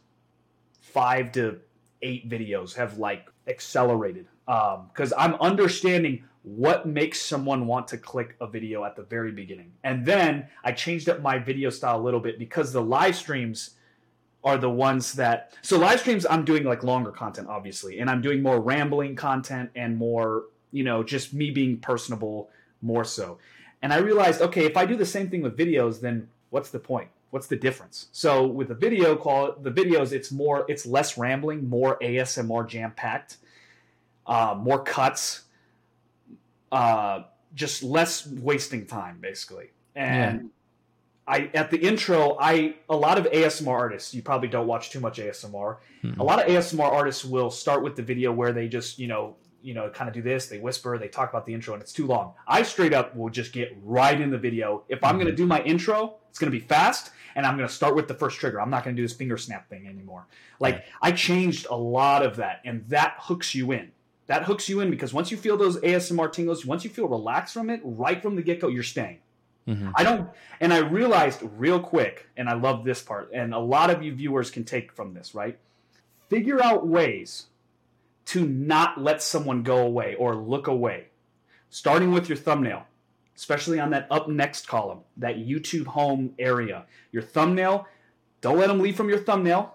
[0.81, 1.59] five to
[2.03, 8.47] eight videos have like accelerated because I'm understanding what makes someone want to click a
[8.47, 12.21] video at the very beginning, and then I changed up my video style a little
[12.21, 13.77] bit because the live streams
[14.45, 18.21] are the ones that so live streams i'm doing like longer content obviously and i'm
[18.21, 22.51] doing more rambling content and more you know just me being personable
[22.81, 23.39] more so.
[23.81, 26.79] And i realized okay if i do the same thing with videos then what's the
[26.79, 27.09] point?
[27.31, 28.09] What's the difference?
[28.13, 32.93] So with the video call the videos it's more it's less rambling more asmr jam
[32.93, 33.39] packed
[34.27, 35.43] uh, more cuts
[36.71, 37.25] uh,
[37.55, 39.71] just less wasting time basically.
[39.95, 40.51] And
[41.27, 44.13] I at the intro, I a lot of ASMR artists.
[44.15, 45.77] You probably don't watch too much ASMR.
[46.03, 46.19] Mhm.
[46.19, 49.37] A lot of ASMR artists will start with the video where they just you know
[49.63, 50.47] you know kind of do this.
[50.47, 52.35] They whisper, they talk about the intro, and it's too long.
[52.49, 54.83] I straight up will just get right in the video.
[54.89, 57.69] If I'm going to do my intro, it's going to be fast, and I'm going
[57.69, 58.61] to start with the first trigger.
[58.61, 60.27] I'm not going to do this finger snap thing anymore.
[60.59, 60.85] Like Right.
[61.01, 63.93] I changed a lot of that, and that hooks you in.
[64.27, 67.55] That hooks you in because once you feel those ASMR tingles, once you feel relaxed
[67.55, 69.19] from it, right from the get go, you're staying.
[69.67, 69.93] Mhm.
[69.95, 70.29] I don't,
[70.61, 74.15] and I realized real quick, and I love this part, and a lot of you
[74.15, 75.59] viewers can take from this, right?
[76.29, 77.47] Figure out ways
[78.27, 81.09] to not let someone go away or look away,
[81.71, 82.87] starting with your thumbnail,
[83.37, 86.87] especially on that up next column, that YouTube home area.
[87.13, 87.87] Your thumbnail,
[88.41, 89.75] don't let them leave from your thumbnail,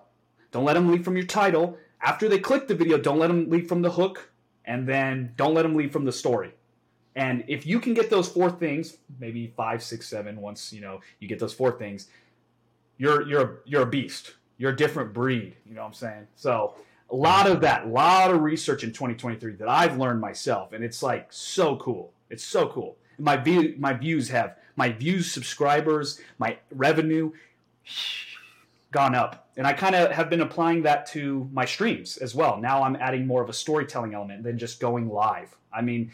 [0.51, 1.77] don't let them leave from your title.
[2.01, 4.31] After they click the video, don't let them leave from the hook,
[4.65, 6.53] and then don't let them leave from the story.
[7.17, 11.01] And if you can get those four things, maybe five, six, seven, once you know
[11.19, 12.09] you get those four things,
[12.99, 14.35] you're you're you're a beast.
[14.59, 15.55] You're a different breed.
[15.65, 16.27] You know what I'm saying?
[16.35, 16.75] So
[17.09, 20.83] a lot of that, a lot of research in 2023 that I've learned myself, and
[20.83, 22.13] it's like so cool.
[22.29, 22.97] It's so cool.
[23.17, 27.31] My view, my views have my views, subscribers, my revenue
[28.91, 32.57] gone up, and I kind of have been applying that to my streams as well.
[32.57, 35.55] Now I'm adding more of a storytelling element than just going live.
[35.73, 36.11] I mean,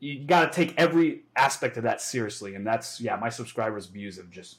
[0.00, 3.16] you got to take every aspect of that seriously, and that's yeah.
[3.16, 4.58] My subscribers' views have just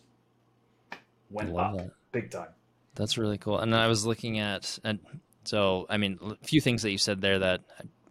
[1.30, 1.92] went love up that.
[2.12, 2.50] big time.
[2.96, 3.60] That's really cool.
[3.60, 5.00] And I was looking at, and
[5.44, 7.62] so I mean, a few things that you said there that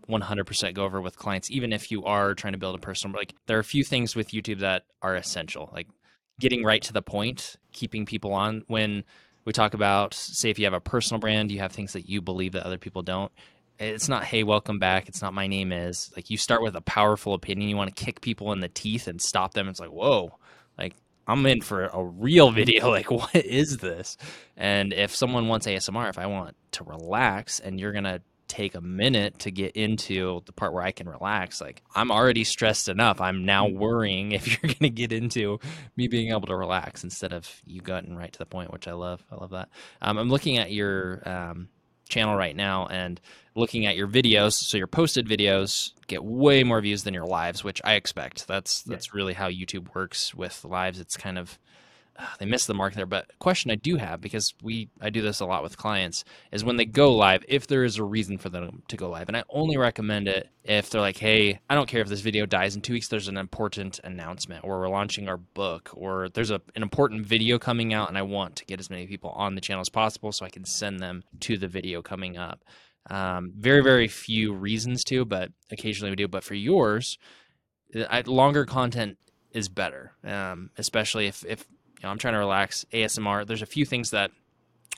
[0.08, 3.16] 100% go over with clients, even if you are trying to build a personal.
[3.16, 5.86] Like there are a few things with YouTube that are essential, like
[6.40, 8.64] getting right to the point, keeping people on.
[8.66, 9.04] When
[9.44, 12.20] we talk about, say, if you have a personal brand, you have things that you
[12.20, 13.30] believe that other people don't.
[13.80, 15.08] It's not, hey, welcome back.
[15.08, 16.12] It's not, my name is.
[16.14, 17.70] Like you start with a powerful opinion.
[17.70, 19.68] You want to kick people in the teeth and stop them.
[19.68, 20.38] It's like, whoa,
[20.76, 20.94] like
[21.26, 22.90] I'm in for a real video.
[22.90, 24.18] Like, what is this?
[24.54, 28.74] And if someone wants ASMR, if I want to relax and you're going to take
[28.74, 32.90] a minute to get into the part where I can relax, like I'm already stressed
[32.90, 33.18] enough.
[33.22, 33.78] I'm now mm.
[33.78, 35.58] worrying if you're going to get into
[35.96, 38.92] me being able to relax instead of you getting right to the point, which I
[38.92, 39.24] love.
[39.32, 39.70] I love that.
[40.02, 41.68] Um, I'm looking at your um,
[42.10, 43.20] channel right now and
[43.54, 44.52] looking at your videos.
[44.52, 48.46] So your posted videos get way more views than your lives, which I expect.
[48.46, 51.00] That's that's really how YouTube works with lives.
[51.00, 51.58] It's kind of
[52.38, 53.06] they miss the mark there.
[53.06, 56.64] But question I do have because we I do this a lot with clients is
[56.64, 59.36] when they go live, if there is a reason for them to go live, and
[59.36, 62.76] I only recommend it if they're like, hey, I don't care if this video dies
[62.76, 63.08] in two weeks.
[63.08, 67.58] There's an important announcement, or we're launching our book, or there's a, an important video
[67.58, 70.32] coming out, and I want to get as many people on the channel as possible
[70.32, 72.64] so I can send them to the video coming up.
[73.08, 76.28] Um, very very few reasons to, but occasionally we do.
[76.28, 77.18] But for yours,
[78.08, 79.16] I, longer content
[79.52, 81.66] is better, um, especially if if
[82.00, 83.46] you know, I'm trying to relax ASMR.
[83.46, 84.30] There's a few things that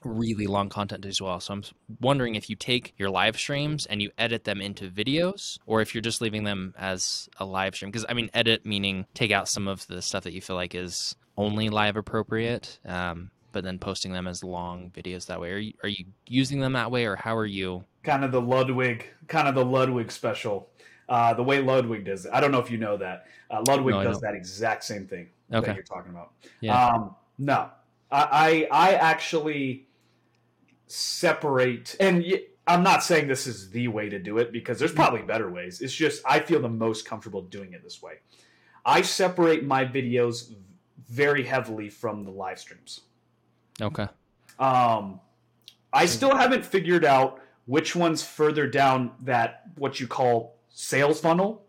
[0.05, 1.41] really long content as well.
[1.41, 1.65] So I'm
[2.01, 5.95] wondering if you take your live streams and you edit them into videos or if
[5.95, 7.91] you're just leaving them as a live stream.
[7.91, 10.75] Because I mean, edit meaning take out some of the stuff that you feel like
[10.75, 15.51] is only live appropriate, um, but then posting them as long videos that way.
[15.53, 17.85] Are you, are you using them that way or how are you?
[18.05, 20.69] Kind of the Ludwig, kind of the Ludwig special.
[21.09, 22.33] Uh, the way Ludwig does it.
[22.33, 23.27] I don't know if you know that.
[23.51, 25.67] Uh, Ludwig no, does that exact same thing okay.
[25.67, 26.33] that you're talking about.
[26.61, 26.87] Yeah.
[26.87, 27.71] Um, no,
[28.11, 29.87] I, I, I actually
[30.87, 32.25] separate, and
[32.67, 35.81] I'm not saying this is the way to do it because there's probably better ways.
[35.81, 38.15] It's just I feel the most comfortable doing it this way.
[38.85, 40.55] I separate my videos
[41.09, 43.01] very heavily from the live streams.
[43.81, 44.07] Okay.
[44.59, 45.21] Um,
[45.93, 51.65] I still haven't figured out which one's further down that what you call sales funnel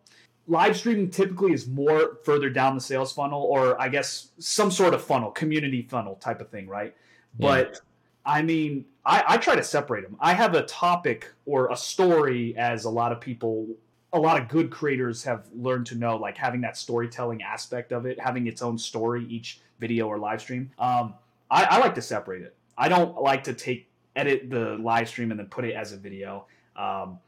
[0.48, 4.94] live streaming typically is more further down the sales funnel or i guess some sort
[4.94, 6.96] of funnel community funnel type of thing right?
[7.38, 7.48] Yeah.
[7.48, 7.82] but
[8.26, 12.56] i mean I, I, try to separate them i have a topic or a story
[12.58, 13.68] as a lot of people
[14.14, 18.06] a lot of good creators have learned to know like having that storytelling aspect of
[18.06, 20.72] it having its own story each video or live stream.
[20.80, 21.16] Um,
[21.50, 22.56] I, I like to separate it.
[22.78, 25.98] I don't like to take edit the live stream and then put it as a
[25.98, 26.46] video.
[26.76, 27.20] Um,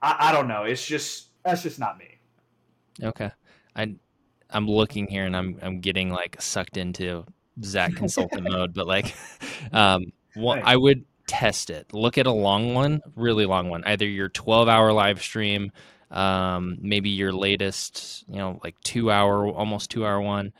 [0.00, 0.64] I, I don't know.
[0.64, 2.18] It's just that's just not me.
[3.02, 3.30] Okay.
[3.76, 3.94] I
[4.50, 7.24] I'm looking here and I'm I'm getting like sucked into
[7.62, 9.14] Zach consultant mode, but like
[9.72, 11.92] um one, I would test it.
[11.92, 13.84] Look at a long one, really long one.
[13.84, 15.70] Either your 12 hour live stream,
[16.10, 20.52] um, maybe your latest, you know, like two hour, almost two hour one,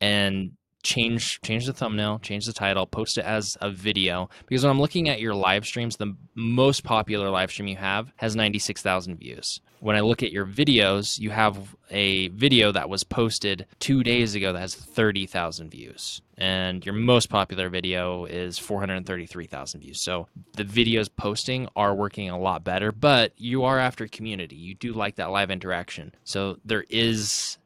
[0.00, 4.28] and change change the thumbnail, change the title, post it as a video.
[4.46, 8.12] Because when I'm looking at your live streams, the most popular live stream you have
[8.16, 9.60] has 96,000 views.
[9.80, 14.34] When I look at your videos, you have a video that was posted two days
[14.34, 16.20] ago that has 30,000 views.
[16.36, 20.00] And your most popular video is 433,000 views.
[20.00, 24.56] So the videos posting are working a lot better, but you are after community.
[24.56, 26.12] You do like that live interaction.
[26.24, 27.58] So there is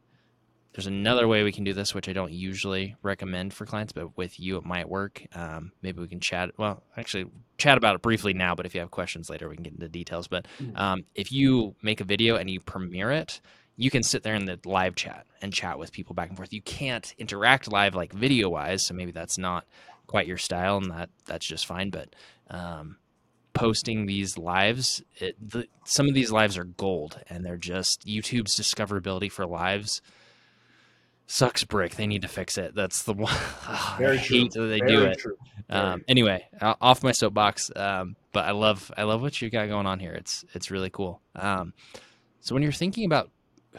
[0.74, 4.16] there's another way we can do this, which I don't usually recommend for clients, but
[4.16, 5.22] with you it might work.
[5.34, 6.50] Um, maybe we can chat.
[6.56, 7.26] Well, actually,
[7.58, 8.54] chat about it briefly now.
[8.54, 10.28] But if you have questions later, we can get into details.
[10.28, 10.78] But mm.
[10.78, 13.40] um, if you make a video and you premiere it,
[13.76, 16.54] you can sit there in the live chat and chat with people back and forth.
[16.54, 19.66] You can't interact live like video wise, so maybe that's not
[20.06, 21.90] quite your style, and that that's just fine.
[21.90, 22.14] But
[22.48, 22.96] um,
[23.52, 28.58] posting these lives, it, the, some of these lives are gold, and they're just YouTube's
[28.58, 30.00] discoverability for lives
[31.32, 31.96] sucks brick.
[31.96, 32.74] They need to fix it.
[32.74, 33.34] That's the one.
[33.74, 34.62] Oh, Very I hate true.
[34.62, 35.22] that they Very do it.
[35.70, 37.70] Um, anyway, off my soapbox.
[37.74, 40.12] Um, but I love I love what you got going on here.
[40.12, 41.20] It's it's really cool.
[41.34, 41.72] Um,
[42.40, 43.30] so when you're thinking about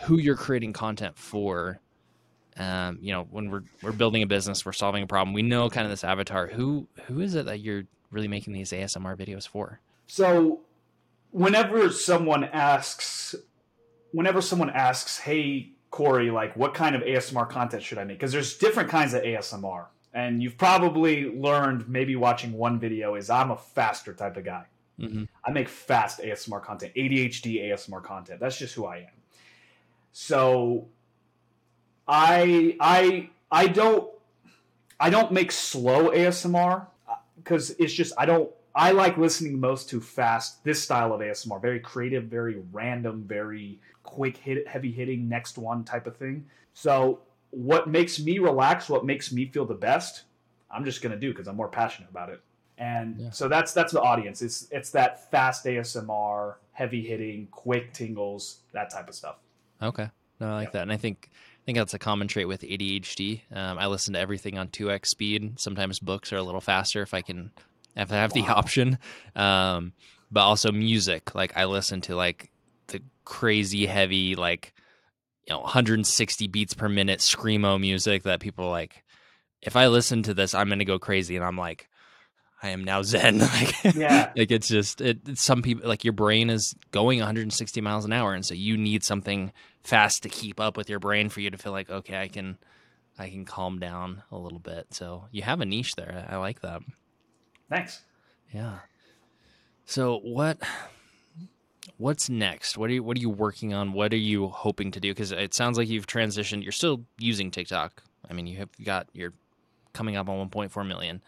[0.01, 1.79] who you're creating content for,
[2.57, 5.33] um, you know, when we're we're building a business, we're solving a problem.
[5.33, 6.47] We know kind of this avatar.
[6.47, 9.79] Who who is it that you're really making these ASMR videos for?
[10.07, 10.61] So
[11.31, 13.35] whenever someone asks,
[14.11, 18.17] whenever someone asks, "Hey, Corey, like what kind of ASMR content should I make?
[18.17, 19.85] Because there's different kinds of ASMR.
[20.11, 24.65] And you've probably learned maybe watching one video is I'm a faster type of guy.
[24.99, 25.25] Mm-hmm.
[25.45, 28.39] I make fast ASMR content, ADHD ASMR content.
[28.39, 29.21] That's just who I am.
[30.13, 30.87] So
[32.07, 34.09] I I I don't
[34.99, 36.87] I don't make slow ASMR
[37.37, 41.61] because it's just I don't I like listening most to fast this style of ASMR,
[41.61, 46.45] very creative, very random, very quick hit, heavy hitting, next one type of thing.
[46.73, 47.19] So
[47.51, 50.23] what makes me relax, what makes me feel the best,
[50.71, 52.41] I'm just gonna do because I'm more passionate about it.
[52.79, 53.29] And Yeah.
[53.29, 54.41] so that's that's the audience.
[54.41, 59.35] It's it's that fast ASMR, heavy hitting, quick tingles, that type of stuff.
[59.81, 60.09] Okay.
[60.39, 60.81] No, I like that.
[60.81, 63.41] And I think I think that's a common trait with ADHD.
[63.51, 65.59] Um, I listen to everything on 2x speed.
[65.59, 67.51] Sometimes books are a little faster if I can
[67.95, 68.97] if I have the option.
[69.35, 69.93] Um,
[70.31, 71.35] but also music.
[71.35, 72.51] Like I listen to like
[72.87, 74.73] the crazy heavy like
[75.47, 79.03] you know 160 beats per minute screamo music that people like
[79.61, 81.87] if I listen to this I'm going to go crazy and I'm like
[82.61, 84.31] I am now zen like Yeah.
[84.37, 88.13] like it's just it it's some people like your brain is going 160 miles an
[88.13, 89.53] hour and so you need something
[89.83, 92.57] fast to keep up with your brain for you to feel like okay i can
[93.19, 96.61] i can calm down a little bit so you have a niche there I like
[96.61, 96.81] that
[97.73, 98.01] Thanks.
[98.53, 98.79] yeah
[99.85, 100.57] so what
[101.97, 104.99] what's next what are you what are you working on what are you hoping to
[104.99, 108.69] do because it sounds like you've transitioned you're still using tiktok i mean you have
[108.83, 109.33] got you're
[109.93, 111.21] coming up on 1.4 million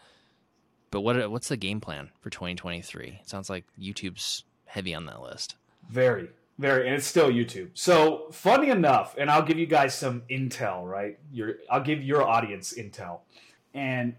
[0.90, 5.20] but what what's the game plan for 2023 it sounds like youtube's heavy on that
[5.20, 5.56] list
[5.90, 6.28] Very,
[6.58, 7.70] very, and it's still YouTube.
[7.74, 11.18] So funny enough, and I'll give you guys some intel, right?
[11.32, 13.20] Your, I'll give your audience intel.
[13.74, 14.14] And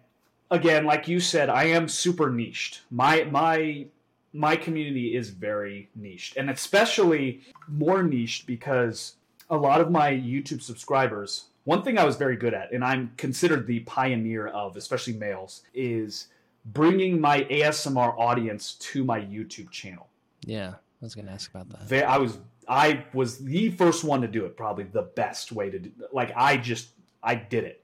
[0.50, 2.82] again, like you said, I am super niched.
[2.90, 3.88] My my
[4.34, 9.16] my community is very niched, and especially more niched because
[9.50, 11.46] a lot of my YouTube subscribers.
[11.64, 15.64] One thing I was very good at, and I'm considered the pioneer of, especially males,
[15.74, 16.28] is
[16.66, 20.08] bringing my ASMR audience to my YouTube channel.
[20.46, 21.84] Yeah, I was gonna ask about that.
[21.84, 25.70] Ve- I was I was the first one to do it, probably the best way
[25.70, 25.92] to do.
[26.14, 26.90] Like I just
[27.24, 27.84] I did it,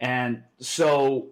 [0.00, 1.28] and so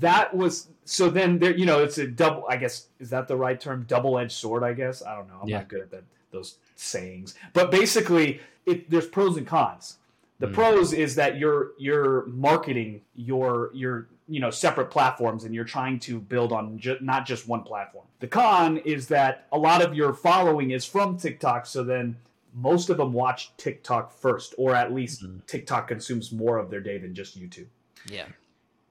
[0.00, 1.08] that was so.
[1.10, 2.44] Then there, you know, it's a double.
[2.48, 3.84] I guess is that the right term?
[3.88, 4.62] Double edged sword.
[4.62, 5.38] I guess I don't know.
[5.42, 5.58] I'm Yeah.
[5.58, 9.98] not good at that those sayings, but basically, it there's pros and cons.
[10.40, 10.52] The Mm.
[10.54, 15.98] pros is that you're you're marketing your your you know separate platforms and you're trying
[16.00, 18.04] to build on ju- not just one platform.
[18.20, 22.16] The con is that a lot of your following is from TikTok, so then
[22.54, 25.46] most of them watch TikTok first, or at least Mhm.
[25.46, 27.66] TikTok consumes more of their day than just YouTube.
[28.06, 28.26] Yeah,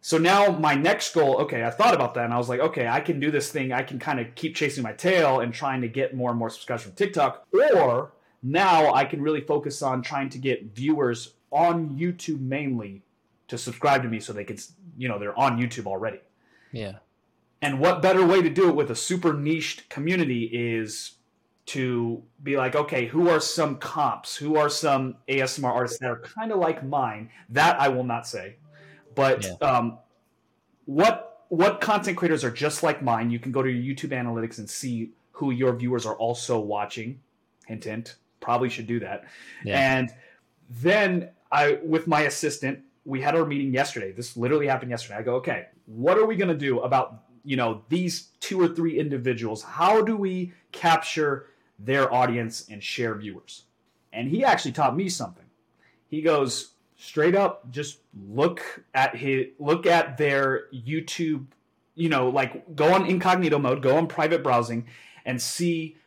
[0.08, 2.88] So now my next goal, okay, I thought about that and I was like, okay,
[2.88, 3.74] I can do this thing.
[3.74, 6.50] I can kind of keep chasing my tail and trying to get more and more
[6.50, 7.46] subscribers from TikTok.
[7.76, 13.02] Or now I can really focus on trying to get viewers on YouTube mainly
[13.50, 14.58] to subscribe to me so they can,
[14.98, 16.22] you know, they're on YouTube already.
[16.72, 17.00] yeah,
[17.62, 21.18] And what better way to do it with a super niched community is
[21.66, 24.38] to be like, okay, who are some comps?
[24.38, 27.30] Who are some ASMR artists that are kind of like mine?
[27.50, 28.56] That I will not say.
[29.18, 29.68] But Yeah.
[29.68, 29.98] um,
[30.86, 33.32] what what content creators are just like mine?
[33.32, 37.20] You can go to your YouTube analytics and see who your viewers are also watching.
[37.66, 38.16] Hint, hint.
[38.42, 39.24] Probably should do that.
[39.64, 39.98] Yeah.
[39.98, 40.10] And
[40.70, 44.12] then I, with my assistant, we had our meeting yesterday.
[44.12, 45.16] This literally happened yesterday.
[45.16, 48.68] I go, okay, what are we going to do about you know these two or
[48.68, 49.64] three individuals?
[49.64, 51.48] How do we capture
[51.80, 53.64] their audience and share viewers?
[54.12, 55.46] And he actually taught me something.
[56.10, 61.46] He goes straight up, just look at his look at their YouTube.
[61.96, 64.88] You know, like go on incognito mode, go on private browsing,
[65.26, 65.98] and see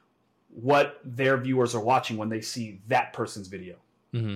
[0.51, 3.77] what their viewers are watching when they see that person's video
[4.13, 4.35] hmm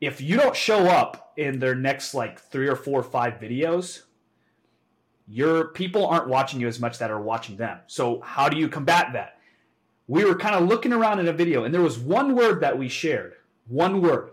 [0.00, 4.02] if you don't show up in their next like three or four or five videos,
[5.26, 7.78] your people aren't watching you as much that are watching them.
[7.86, 9.38] So how do you combat that?
[10.06, 12.78] We were kind of looking around in a video, and there was one word that
[12.78, 13.34] we shared,
[13.66, 14.30] one word,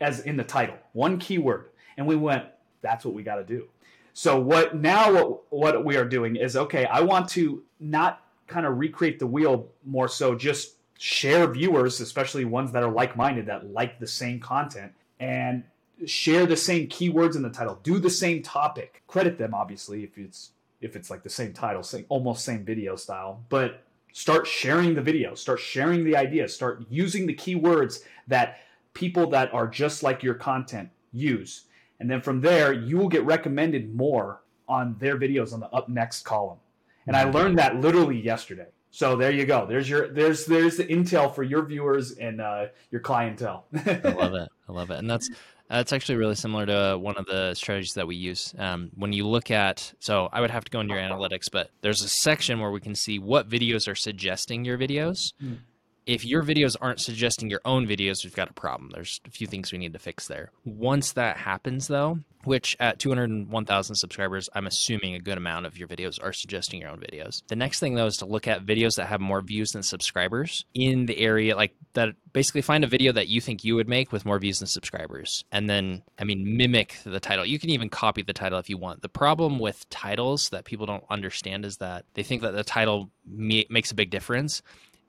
[0.00, 2.44] as in the title, one keyword, and we went,
[2.82, 3.68] "That's what we got to do."
[4.12, 5.12] So what now?
[5.12, 6.86] What what we are doing is okay.
[6.86, 12.44] I want to not kind of recreate the wheel more so just share viewers, especially
[12.44, 15.64] ones that are like minded that like the same content, and
[16.06, 20.18] share the same keywords in the title, do the same topic, credit them obviously if
[20.18, 24.94] it's if it's like the same title, same almost same video style, but start sharing
[24.94, 28.58] the video, start sharing the ideas, start using the keywords that
[28.94, 31.66] people that are just like your content use.
[32.00, 35.88] And then from there, you will get recommended more on their videos on the up
[35.88, 36.58] next column.
[37.06, 38.68] And I learned that literally yesterday.
[38.90, 39.66] So there you go.
[39.66, 43.66] There's your there's there's the intel for your viewers and uh, your clientele.
[43.74, 44.48] I love it.
[44.68, 45.28] I love it, and that's
[45.68, 48.54] that's actually really similar to one of the strategies that we use.
[48.56, 51.70] Um, when you look at, so I would have to go into your analytics, but
[51.80, 55.32] there's a section where we can see what videos are suggesting your videos.
[55.42, 55.58] Mm.
[56.06, 58.90] If your videos aren't suggesting your own videos, we've got a problem.
[58.92, 60.50] There's a few things we need to fix there.
[60.64, 65.88] Once that happens, though, which at 201,000 subscribers, I'm assuming a good amount of your
[65.88, 67.42] videos are suggesting your own videos.
[67.48, 70.66] The next thing, though, is to look at videos that have more views than subscribers
[70.74, 74.12] in the area, like that basically find a video that you think you would make
[74.12, 75.44] with more views than subscribers.
[75.52, 77.46] And then, I mean, mimic the title.
[77.46, 79.02] You can even copy the title if you want.
[79.02, 83.10] The problem with titles that people don't understand is that they think that the title
[83.26, 84.60] makes a big difference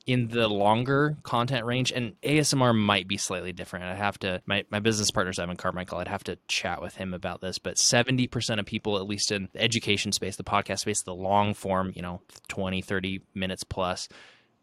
[0.05, 3.85] in the longer content range and ASMR might be slightly different.
[3.85, 5.97] I'd have to my, my business partner's Evan Carmichael.
[5.97, 9.49] I'd have to chat with him about this, but 70% of people at least in
[9.53, 14.07] the education space, the podcast space, the long form, you know, 20, 30 minutes plus,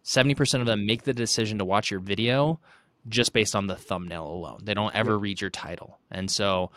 [0.05, 2.61] 70% of them make the decision to watch your video
[3.09, 4.61] just based on the thumbnail alone.
[4.62, 5.99] They don't ever read your title.
[6.11, 6.70] And so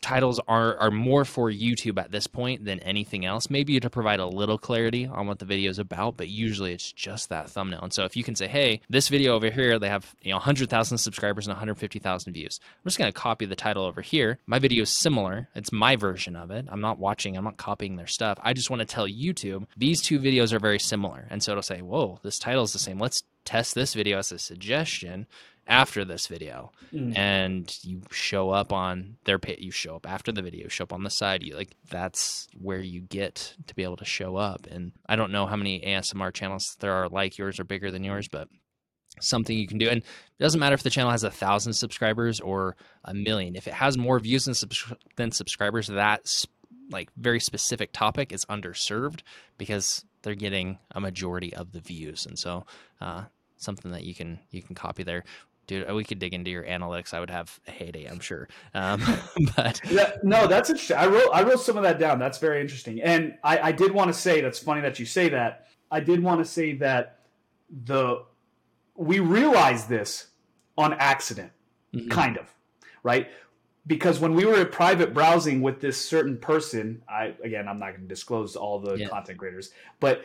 [0.00, 3.48] titles are are more for YouTube at this point than anything else.
[3.48, 6.92] Maybe to provide a little clarity on what the video is about, but usually it's
[6.92, 7.80] just that thumbnail.
[7.82, 10.36] And so if you can say, "Hey, this video over here, they have you know
[10.36, 14.38] 100,000 subscribers and 150,000 views," I'm just going to copy the title over here.
[14.46, 15.48] My video is similar.
[15.54, 16.66] It's my version of it.
[16.68, 17.36] I'm not watching.
[17.36, 18.38] I'm not copying their stuff.
[18.42, 21.62] I just want to tell YouTube these two videos are very similar, and so it'll
[21.62, 22.98] say, "Whoa, this title is the same.
[22.98, 25.26] Let's test this video as a suggestion."
[25.66, 27.16] After this video mm.
[27.16, 30.92] and you show up on their page you show up after the video show up
[30.92, 34.66] on the side you like that's where you get to be able to show up
[34.70, 38.04] and i don't know how many asmr channels there are like yours or bigger than
[38.04, 38.48] yours but
[39.20, 42.40] something you can do and it doesn't matter if the channel has a thousand subscribers
[42.40, 46.46] or a million if it has more views than, subs- than subscribers that's
[46.90, 49.20] like very specific topic is underserved
[49.56, 52.66] because they're getting a majority of the views and so
[53.00, 53.24] uh,
[53.56, 55.24] something that you can you can copy there
[55.66, 57.14] dude we could dig into your analytics.
[57.14, 58.48] I would have a heyday i'm sure.
[58.74, 59.02] Um,
[59.56, 62.18] but yeah, no that's interesting i wrote i wrote some of that down.
[62.18, 63.00] That's very interesting.
[63.00, 66.22] And i, I did want to say that's funny that you say that i did
[66.22, 67.20] want to say that
[67.84, 68.24] the
[68.96, 70.28] we realized this
[70.76, 71.52] on accident
[71.94, 72.08] mm-hmm.
[72.08, 72.54] kind of
[73.04, 73.28] right?
[73.86, 77.90] Because when we were at private browsing with this certain person i again i'm not
[77.90, 79.08] going to disclose all the yeah.
[79.08, 80.24] content creators but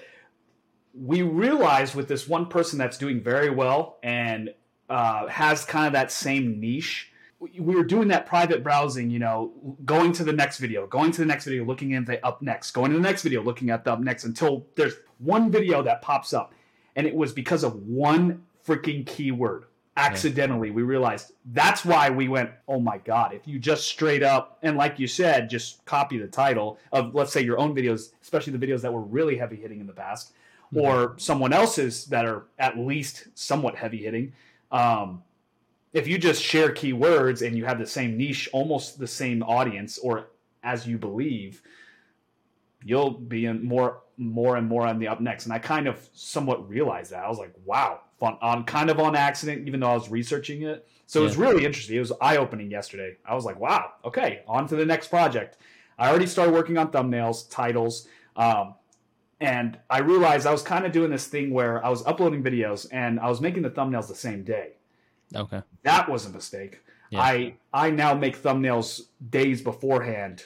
[0.94, 4.50] we realized with this one person that's doing very well and
[4.90, 7.12] uh, has kind of that same niche.
[7.40, 9.54] We were doing that private browsing, you know,
[9.86, 12.72] going to the next video, going to the next video, looking at the up next,
[12.72, 16.02] going to the next video, looking at the up next until there's one video that
[16.02, 16.54] pops up.
[16.98, 19.66] And it was because of one freaking keyword.
[19.96, 20.76] Accidentally, yeah.
[20.76, 24.78] we realized that's why we went, oh my God, if you just straight up, and
[24.78, 28.66] like you said, just copy the title of, let's say, your own videos, especially the
[28.66, 30.32] videos that were really heavy hitting in the past,
[30.74, 30.86] mm-hmm.
[30.86, 34.32] or someone else's that are at least somewhat heavy hitting
[34.72, 35.24] um,
[35.93, 39.97] if you just share keywords and you have the same niche, almost the same audience,
[39.97, 40.28] or
[40.63, 41.61] as you believe,
[42.84, 45.45] you'll be in more, more and more on the up next.
[45.45, 47.24] And I kind of somewhat realized that.
[47.24, 50.63] I was like, wow, fun, on kind of on accident, even though I was researching
[50.63, 50.88] it.
[51.07, 51.24] So yeah.
[51.24, 51.95] it was really interesting.
[51.95, 53.17] It was eye opening yesterday.
[53.26, 55.57] I was like, wow, okay, on to the next project.
[55.97, 58.07] I already started working on thumbnails, titles.
[58.36, 58.76] Um,
[59.42, 62.88] and I realized I was kind of doing this thing where I was uploading videos
[62.92, 64.74] and I was making the thumbnails the same day.
[65.36, 65.62] Okay.
[65.84, 66.82] That was a mistake.
[67.10, 67.22] Yeah.
[67.22, 70.46] I I now make thumbnails days beforehand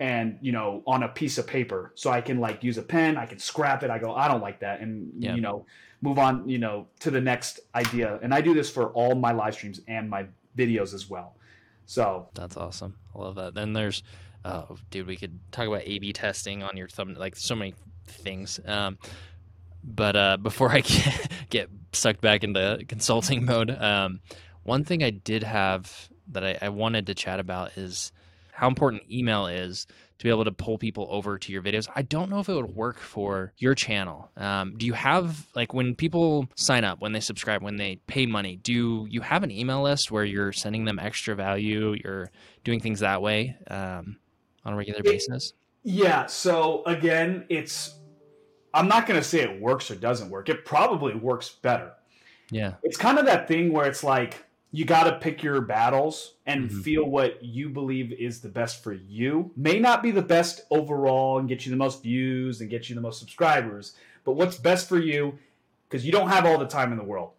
[0.00, 3.16] and you know on a piece of paper so I can like use a pen,
[3.16, 3.90] I can scrap it.
[3.90, 5.34] I go I don't like that and yeah.
[5.34, 5.64] you know
[6.02, 8.18] move on, you know, to the next idea.
[8.22, 10.26] And I do this for all my live streams and my
[10.58, 11.36] videos as well.
[11.86, 12.96] So That's awesome.
[13.14, 13.54] I love that.
[13.54, 14.02] Then there's
[14.44, 17.74] oh dude, we could talk about A B testing on your thumb like so many
[18.14, 18.60] things.
[18.64, 18.98] Um,
[19.84, 20.80] but uh, before I
[21.50, 24.20] get, sucked back into consulting mode, um,
[24.62, 28.12] one thing I did have that I, I, wanted to chat about is
[28.52, 29.86] how important email is
[30.18, 31.88] to be able to pull people over to your videos.
[31.96, 34.30] I don't know if it would work for your channel.
[34.36, 38.26] Um, do you have like when people sign up, when they subscribe, when they pay
[38.26, 38.56] money?
[38.56, 41.96] Do you have an email list where you're sending them extra value?
[42.04, 42.30] You're
[42.62, 44.16] doing things that way um,
[44.64, 45.54] on a regular basis?
[45.82, 46.26] Yeah.
[46.26, 47.94] So again, it's
[48.74, 50.48] I'm not going to say it works or doesn't work.
[50.48, 51.92] It probably works better.
[52.50, 52.74] Yeah.
[52.82, 56.68] It's kind of that thing where it's like you got to pick your battles and
[56.68, 56.80] mm-hmm.
[56.80, 59.50] feel what you believe is the best for you.
[59.56, 62.94] May not be the best overall and get you the most views and get you
[62.94, 63.94] the most subscribers,
[64.24, 65.38] but what's best for you
[65.92, 67.32] because you don't have all the time in the world.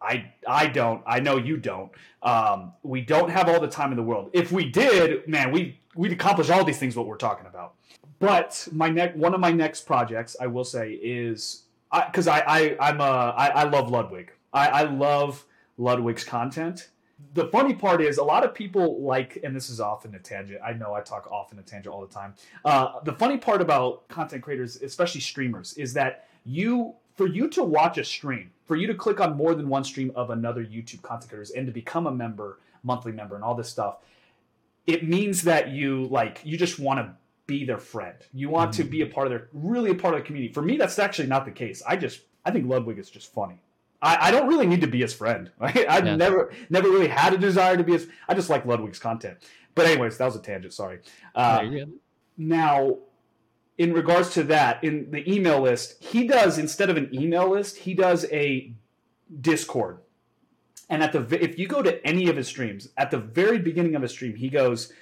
[0.00, 1.02] I I don't.
[1.06, 1.90] I know you don't.
[2.22, 4.30] Um, we don't have all the time in the world.
[4.32, 7.74] If we did, man, we we'd accomplish all these things what we're talking about.
[8.18, 12.76] But my next one of my next projects, I will say, is because I, I,
[12.80, 14.32] I am a I, I love Ludwig.
[14.52, 15.44] I, I love
[15.76, 16.88] Ludwig's content.
[17.34, 20.60] The funny part is a lot of people like, and this is often a tangent.
[20.64, 22.34] I know I talk often a tangent all the time.
[22.64, 27.62] Uh, the funny part about content creators, especially streamers, is that you for you to
[27.62, 31.02] watch a stream, for you to click on more than one stream of another YouTube
[31.02, 33.96] content creators and to become a member, monthly member, and all this stuff,
[34.86, 37.14] it means that you like you just want to
[37.46, 38.16] be their friend.
[38.32, 38.82] You want mm-hmm.
[38.82, 40.52] to be a part of their really a part of the community.
[40.52, 41.82] For me, that's actually not the case.
[41.86, 43.60] I just I think Ludwig is just funny.
[44.02, 45.50] I, I don't really need to be his friend.
[45.58, 45.86] Right?
[45.88, 46.16] I've yeah.
[46.16, 48.08] never never really had a desire to be his.
[48.28, 49.38] I just like Ludwig's content.
[49.74, 50.72] But anyways, that was a tangent.
[50.72, 51.00] Sorry.
[51.34, 51.62] Uh,
[52.38, 52.96] now,
[53.76, 57.76] in regards to that, in the email list, he does instead of an email list,
[57.76, 58.72] he does a
[59.40, 59.98] Discord.
[60.88, 63.96] And at the if you go to any of his streams, at the very beginning
[63.96, 64.92] of a stream, he goes,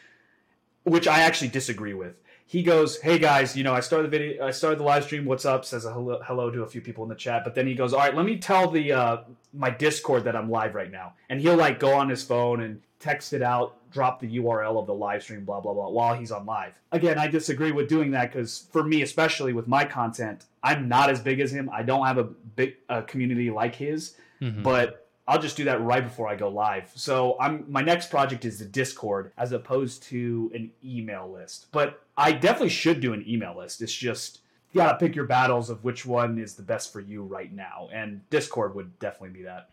[0.85, 2.17] which I actually disagree with
[2.47, 5.25] he goes, "Hey guys, you know, I started the video, I started the live stream.
[5.25, 7.67] What's up?" Says a hello, hello to a few people in the chat, but then
[7.67, 9.17] he goes, "All right, let me tell the uh,
[9.53, 12.81] my Discord that I'm live right now." And he'll like go on his phone and
[13.01, 16.33] text it out, drop the URL of the live stream, blah blah blah, while he's
[16.33, 16.73] on live.
[16.93, 21.11] Again, I disagree with doing that because for me, especially with my content, I'm not
[21.11, 21.71] as big as him.
[21.73, 24.63] I don't have a big uh, community like his, mm-hmm.
[24.63, 26.91] but I'll just do that right before I go live.
[26.95, 31.67] So I'm my next project is the Discord as opposed to an email list.
[31.73, 33.81] But I definitely should do an email list.
[33.81, 34.41] It's just
[34.73, 37.89] you gotta pick your battles of which one is the best for you right now.
[37.93, 39.71] And Discord would definitely be that.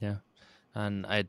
[0.00, 0.16] Yeah.
[0.74, 1.24] And I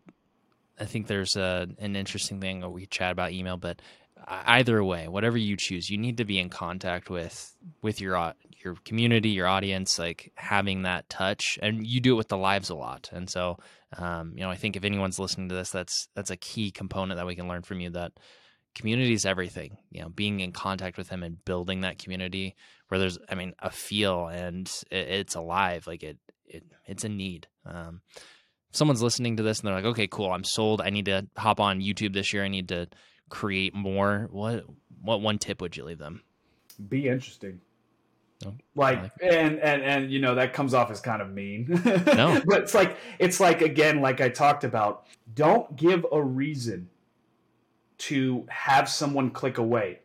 [0.79, 3.81] I think there's a, an interesting thing we chat about email, but
[4.27, 8.33] either way, whatever you choose, you need to be in contact with with your
[8.63, 12.69] your community, your audience, like having that touch, and you do it with the lives
[12.69, 13.09] a lot.
[13.11, 13.57] And so,
[13.97, 17.17] um, you know, I think if anyone's listening to this, that's that's a key component
[17.17, 17.89] that we can learn from you.
[17.91, 18.13] That
[18.75, 19.77] community is everything.
[19.91, 22.55] You know, being in contact with them and building that community
[22.87, 25.87] where there's, I mean, a feel and it, it's alive.
[25.87, 27.47] Like it, it, it's a need.
[27.65, 28.01] Um,
[28.71, 30.81] someone's listening to this and they're like, okay, cool, I'm sold.
[30.81, 32.43] I need to hop on YouTube this year.
[32.43, 32.87] I need to
[33.29, 34.27] create more.
[34.31, 34.65] What
[35.01, 36.23] what one tip would you leave them?
[36.87, 37.61] Be interesting.
[38.45, 41.67] Like, like and and and you know that comes off as kind of mean.
[42.15, 45.05] No, but it's like it's like again, like I talked about.
[45.33, 46.89] Don't give a reason
[47.99, 49.99] to have someone click away.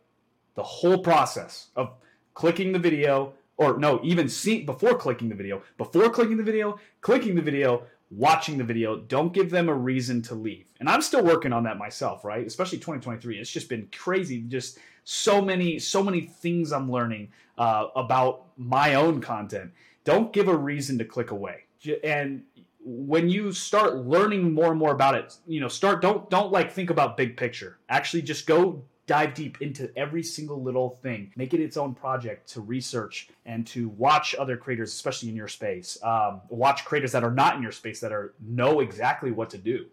[0.54, 1.92] The whole process of
[2.34, 6.78] clicking the video, or no, even see before clicking the video, before clicking the video,
[7.00, 7.84] clicking the video,
[8.16, 8.98] watching the video.
[8.98, 10.66] Don't give them a reason to leave.
[10.80, 12.46] And I'm still working on that myself, right?
[12.46, 13.38] Especially 2023.
[13.38, 14.40] It's just been crazy.
[14.42, 19.72] Just so many, so many things I'm learning uh, about my own content.
[20.04, 21.64] Don't give a reason to click away.
[22.02, 22.44] And
[22.84, 26.72] when you start learning more and more about it, you know, start don't don't like
[26.72, 27.78] think about big picture.
[27.88, 31.32] Actually, just go dive deep into every single little thing.
[31.36, 35.48] Make it its own project to research and to watch other creators, especially in your
[35.48, 35.98] space.
[36.02, 39.58] Um, watch creators that are not in your space that are know exactly what to
[39.58, 39.86] do.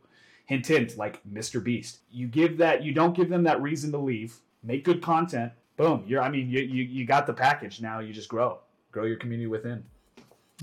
[0.46, 1.64] Hint, hint, like Mr.
[1.64, 2.00] Beast.
[2.10, 4.38] You give that, you don't give them that reason to leave.
[4.64, 5.52] Make good content.
[5.78, 6.04] Boom.
[6.08, 7.82] You're, I mean, you, you, you got the package.
[7.82, 8.60] Now you just grow,
[8.92, 9.84] grow your community within.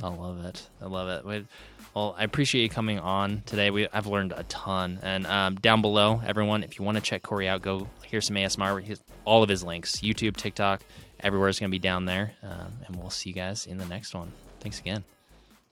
[0.03, 0.69] I love it.
[0.81, 1.47] I love it.
[1.95, 3.71] Well, I appreciate you coming on today.
[3.71, 5.01] We I've learned a ton.
[5.03, 8.37] And um, down below, everyone, if you want to check Corey out, go here's some
[8.37, 8.83] ASMR.
[8.83, 10.83] Here's all of his links: YouTube, TikTok,
[11.21, 12.33] everywhere is going to be down there.
[12.43, 14.33] Um, and we'll see you guys in the next one.
[14.61, 15.05] Thanks again.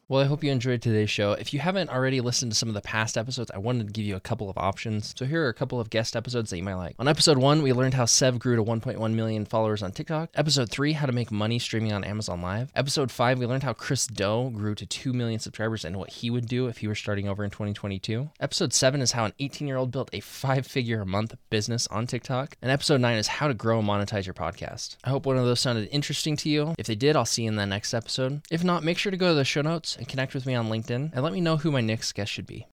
[0.08, 1.32] Well, I hope you enjoyed today's show.
[1.32, 4.04] If you haven't already listened to some of the past episodes, I wanted to give
[4.04, 5.12] you a couple of options.
[5.18, 6.94] So here are a couple of guest episodes that you might like.
[7.00, 10.30] On episode one, we learned how Sev grew to 1.1 million followers on TikTok.
[10.36, 12.70] Episode three, how to make money streaming on Amazon Live.
[12.76, 16.30] Episode five, we learned how Chris Do grew to 2 million subscribers and what he
[16.30, 18.30] would do if he were starting over in 2022.
[18.38, 21.88] Episode seven is how an 18 year old built a five figure a month business
[21.88, 22.56] on TikTok.
[22.62, 24.98] And episode nine is how to grow and monetize your podcast.
[25.02, 26.76] I hope one of those sounded interesting to you.
[26.78, 28.42] If they did, I'll see you in the next episode.
[28.52, 30.68] If not, make sure to go to the show notes and connect with me on
[30.68, 32.64] LinkedIn and let me know who my next guest should be.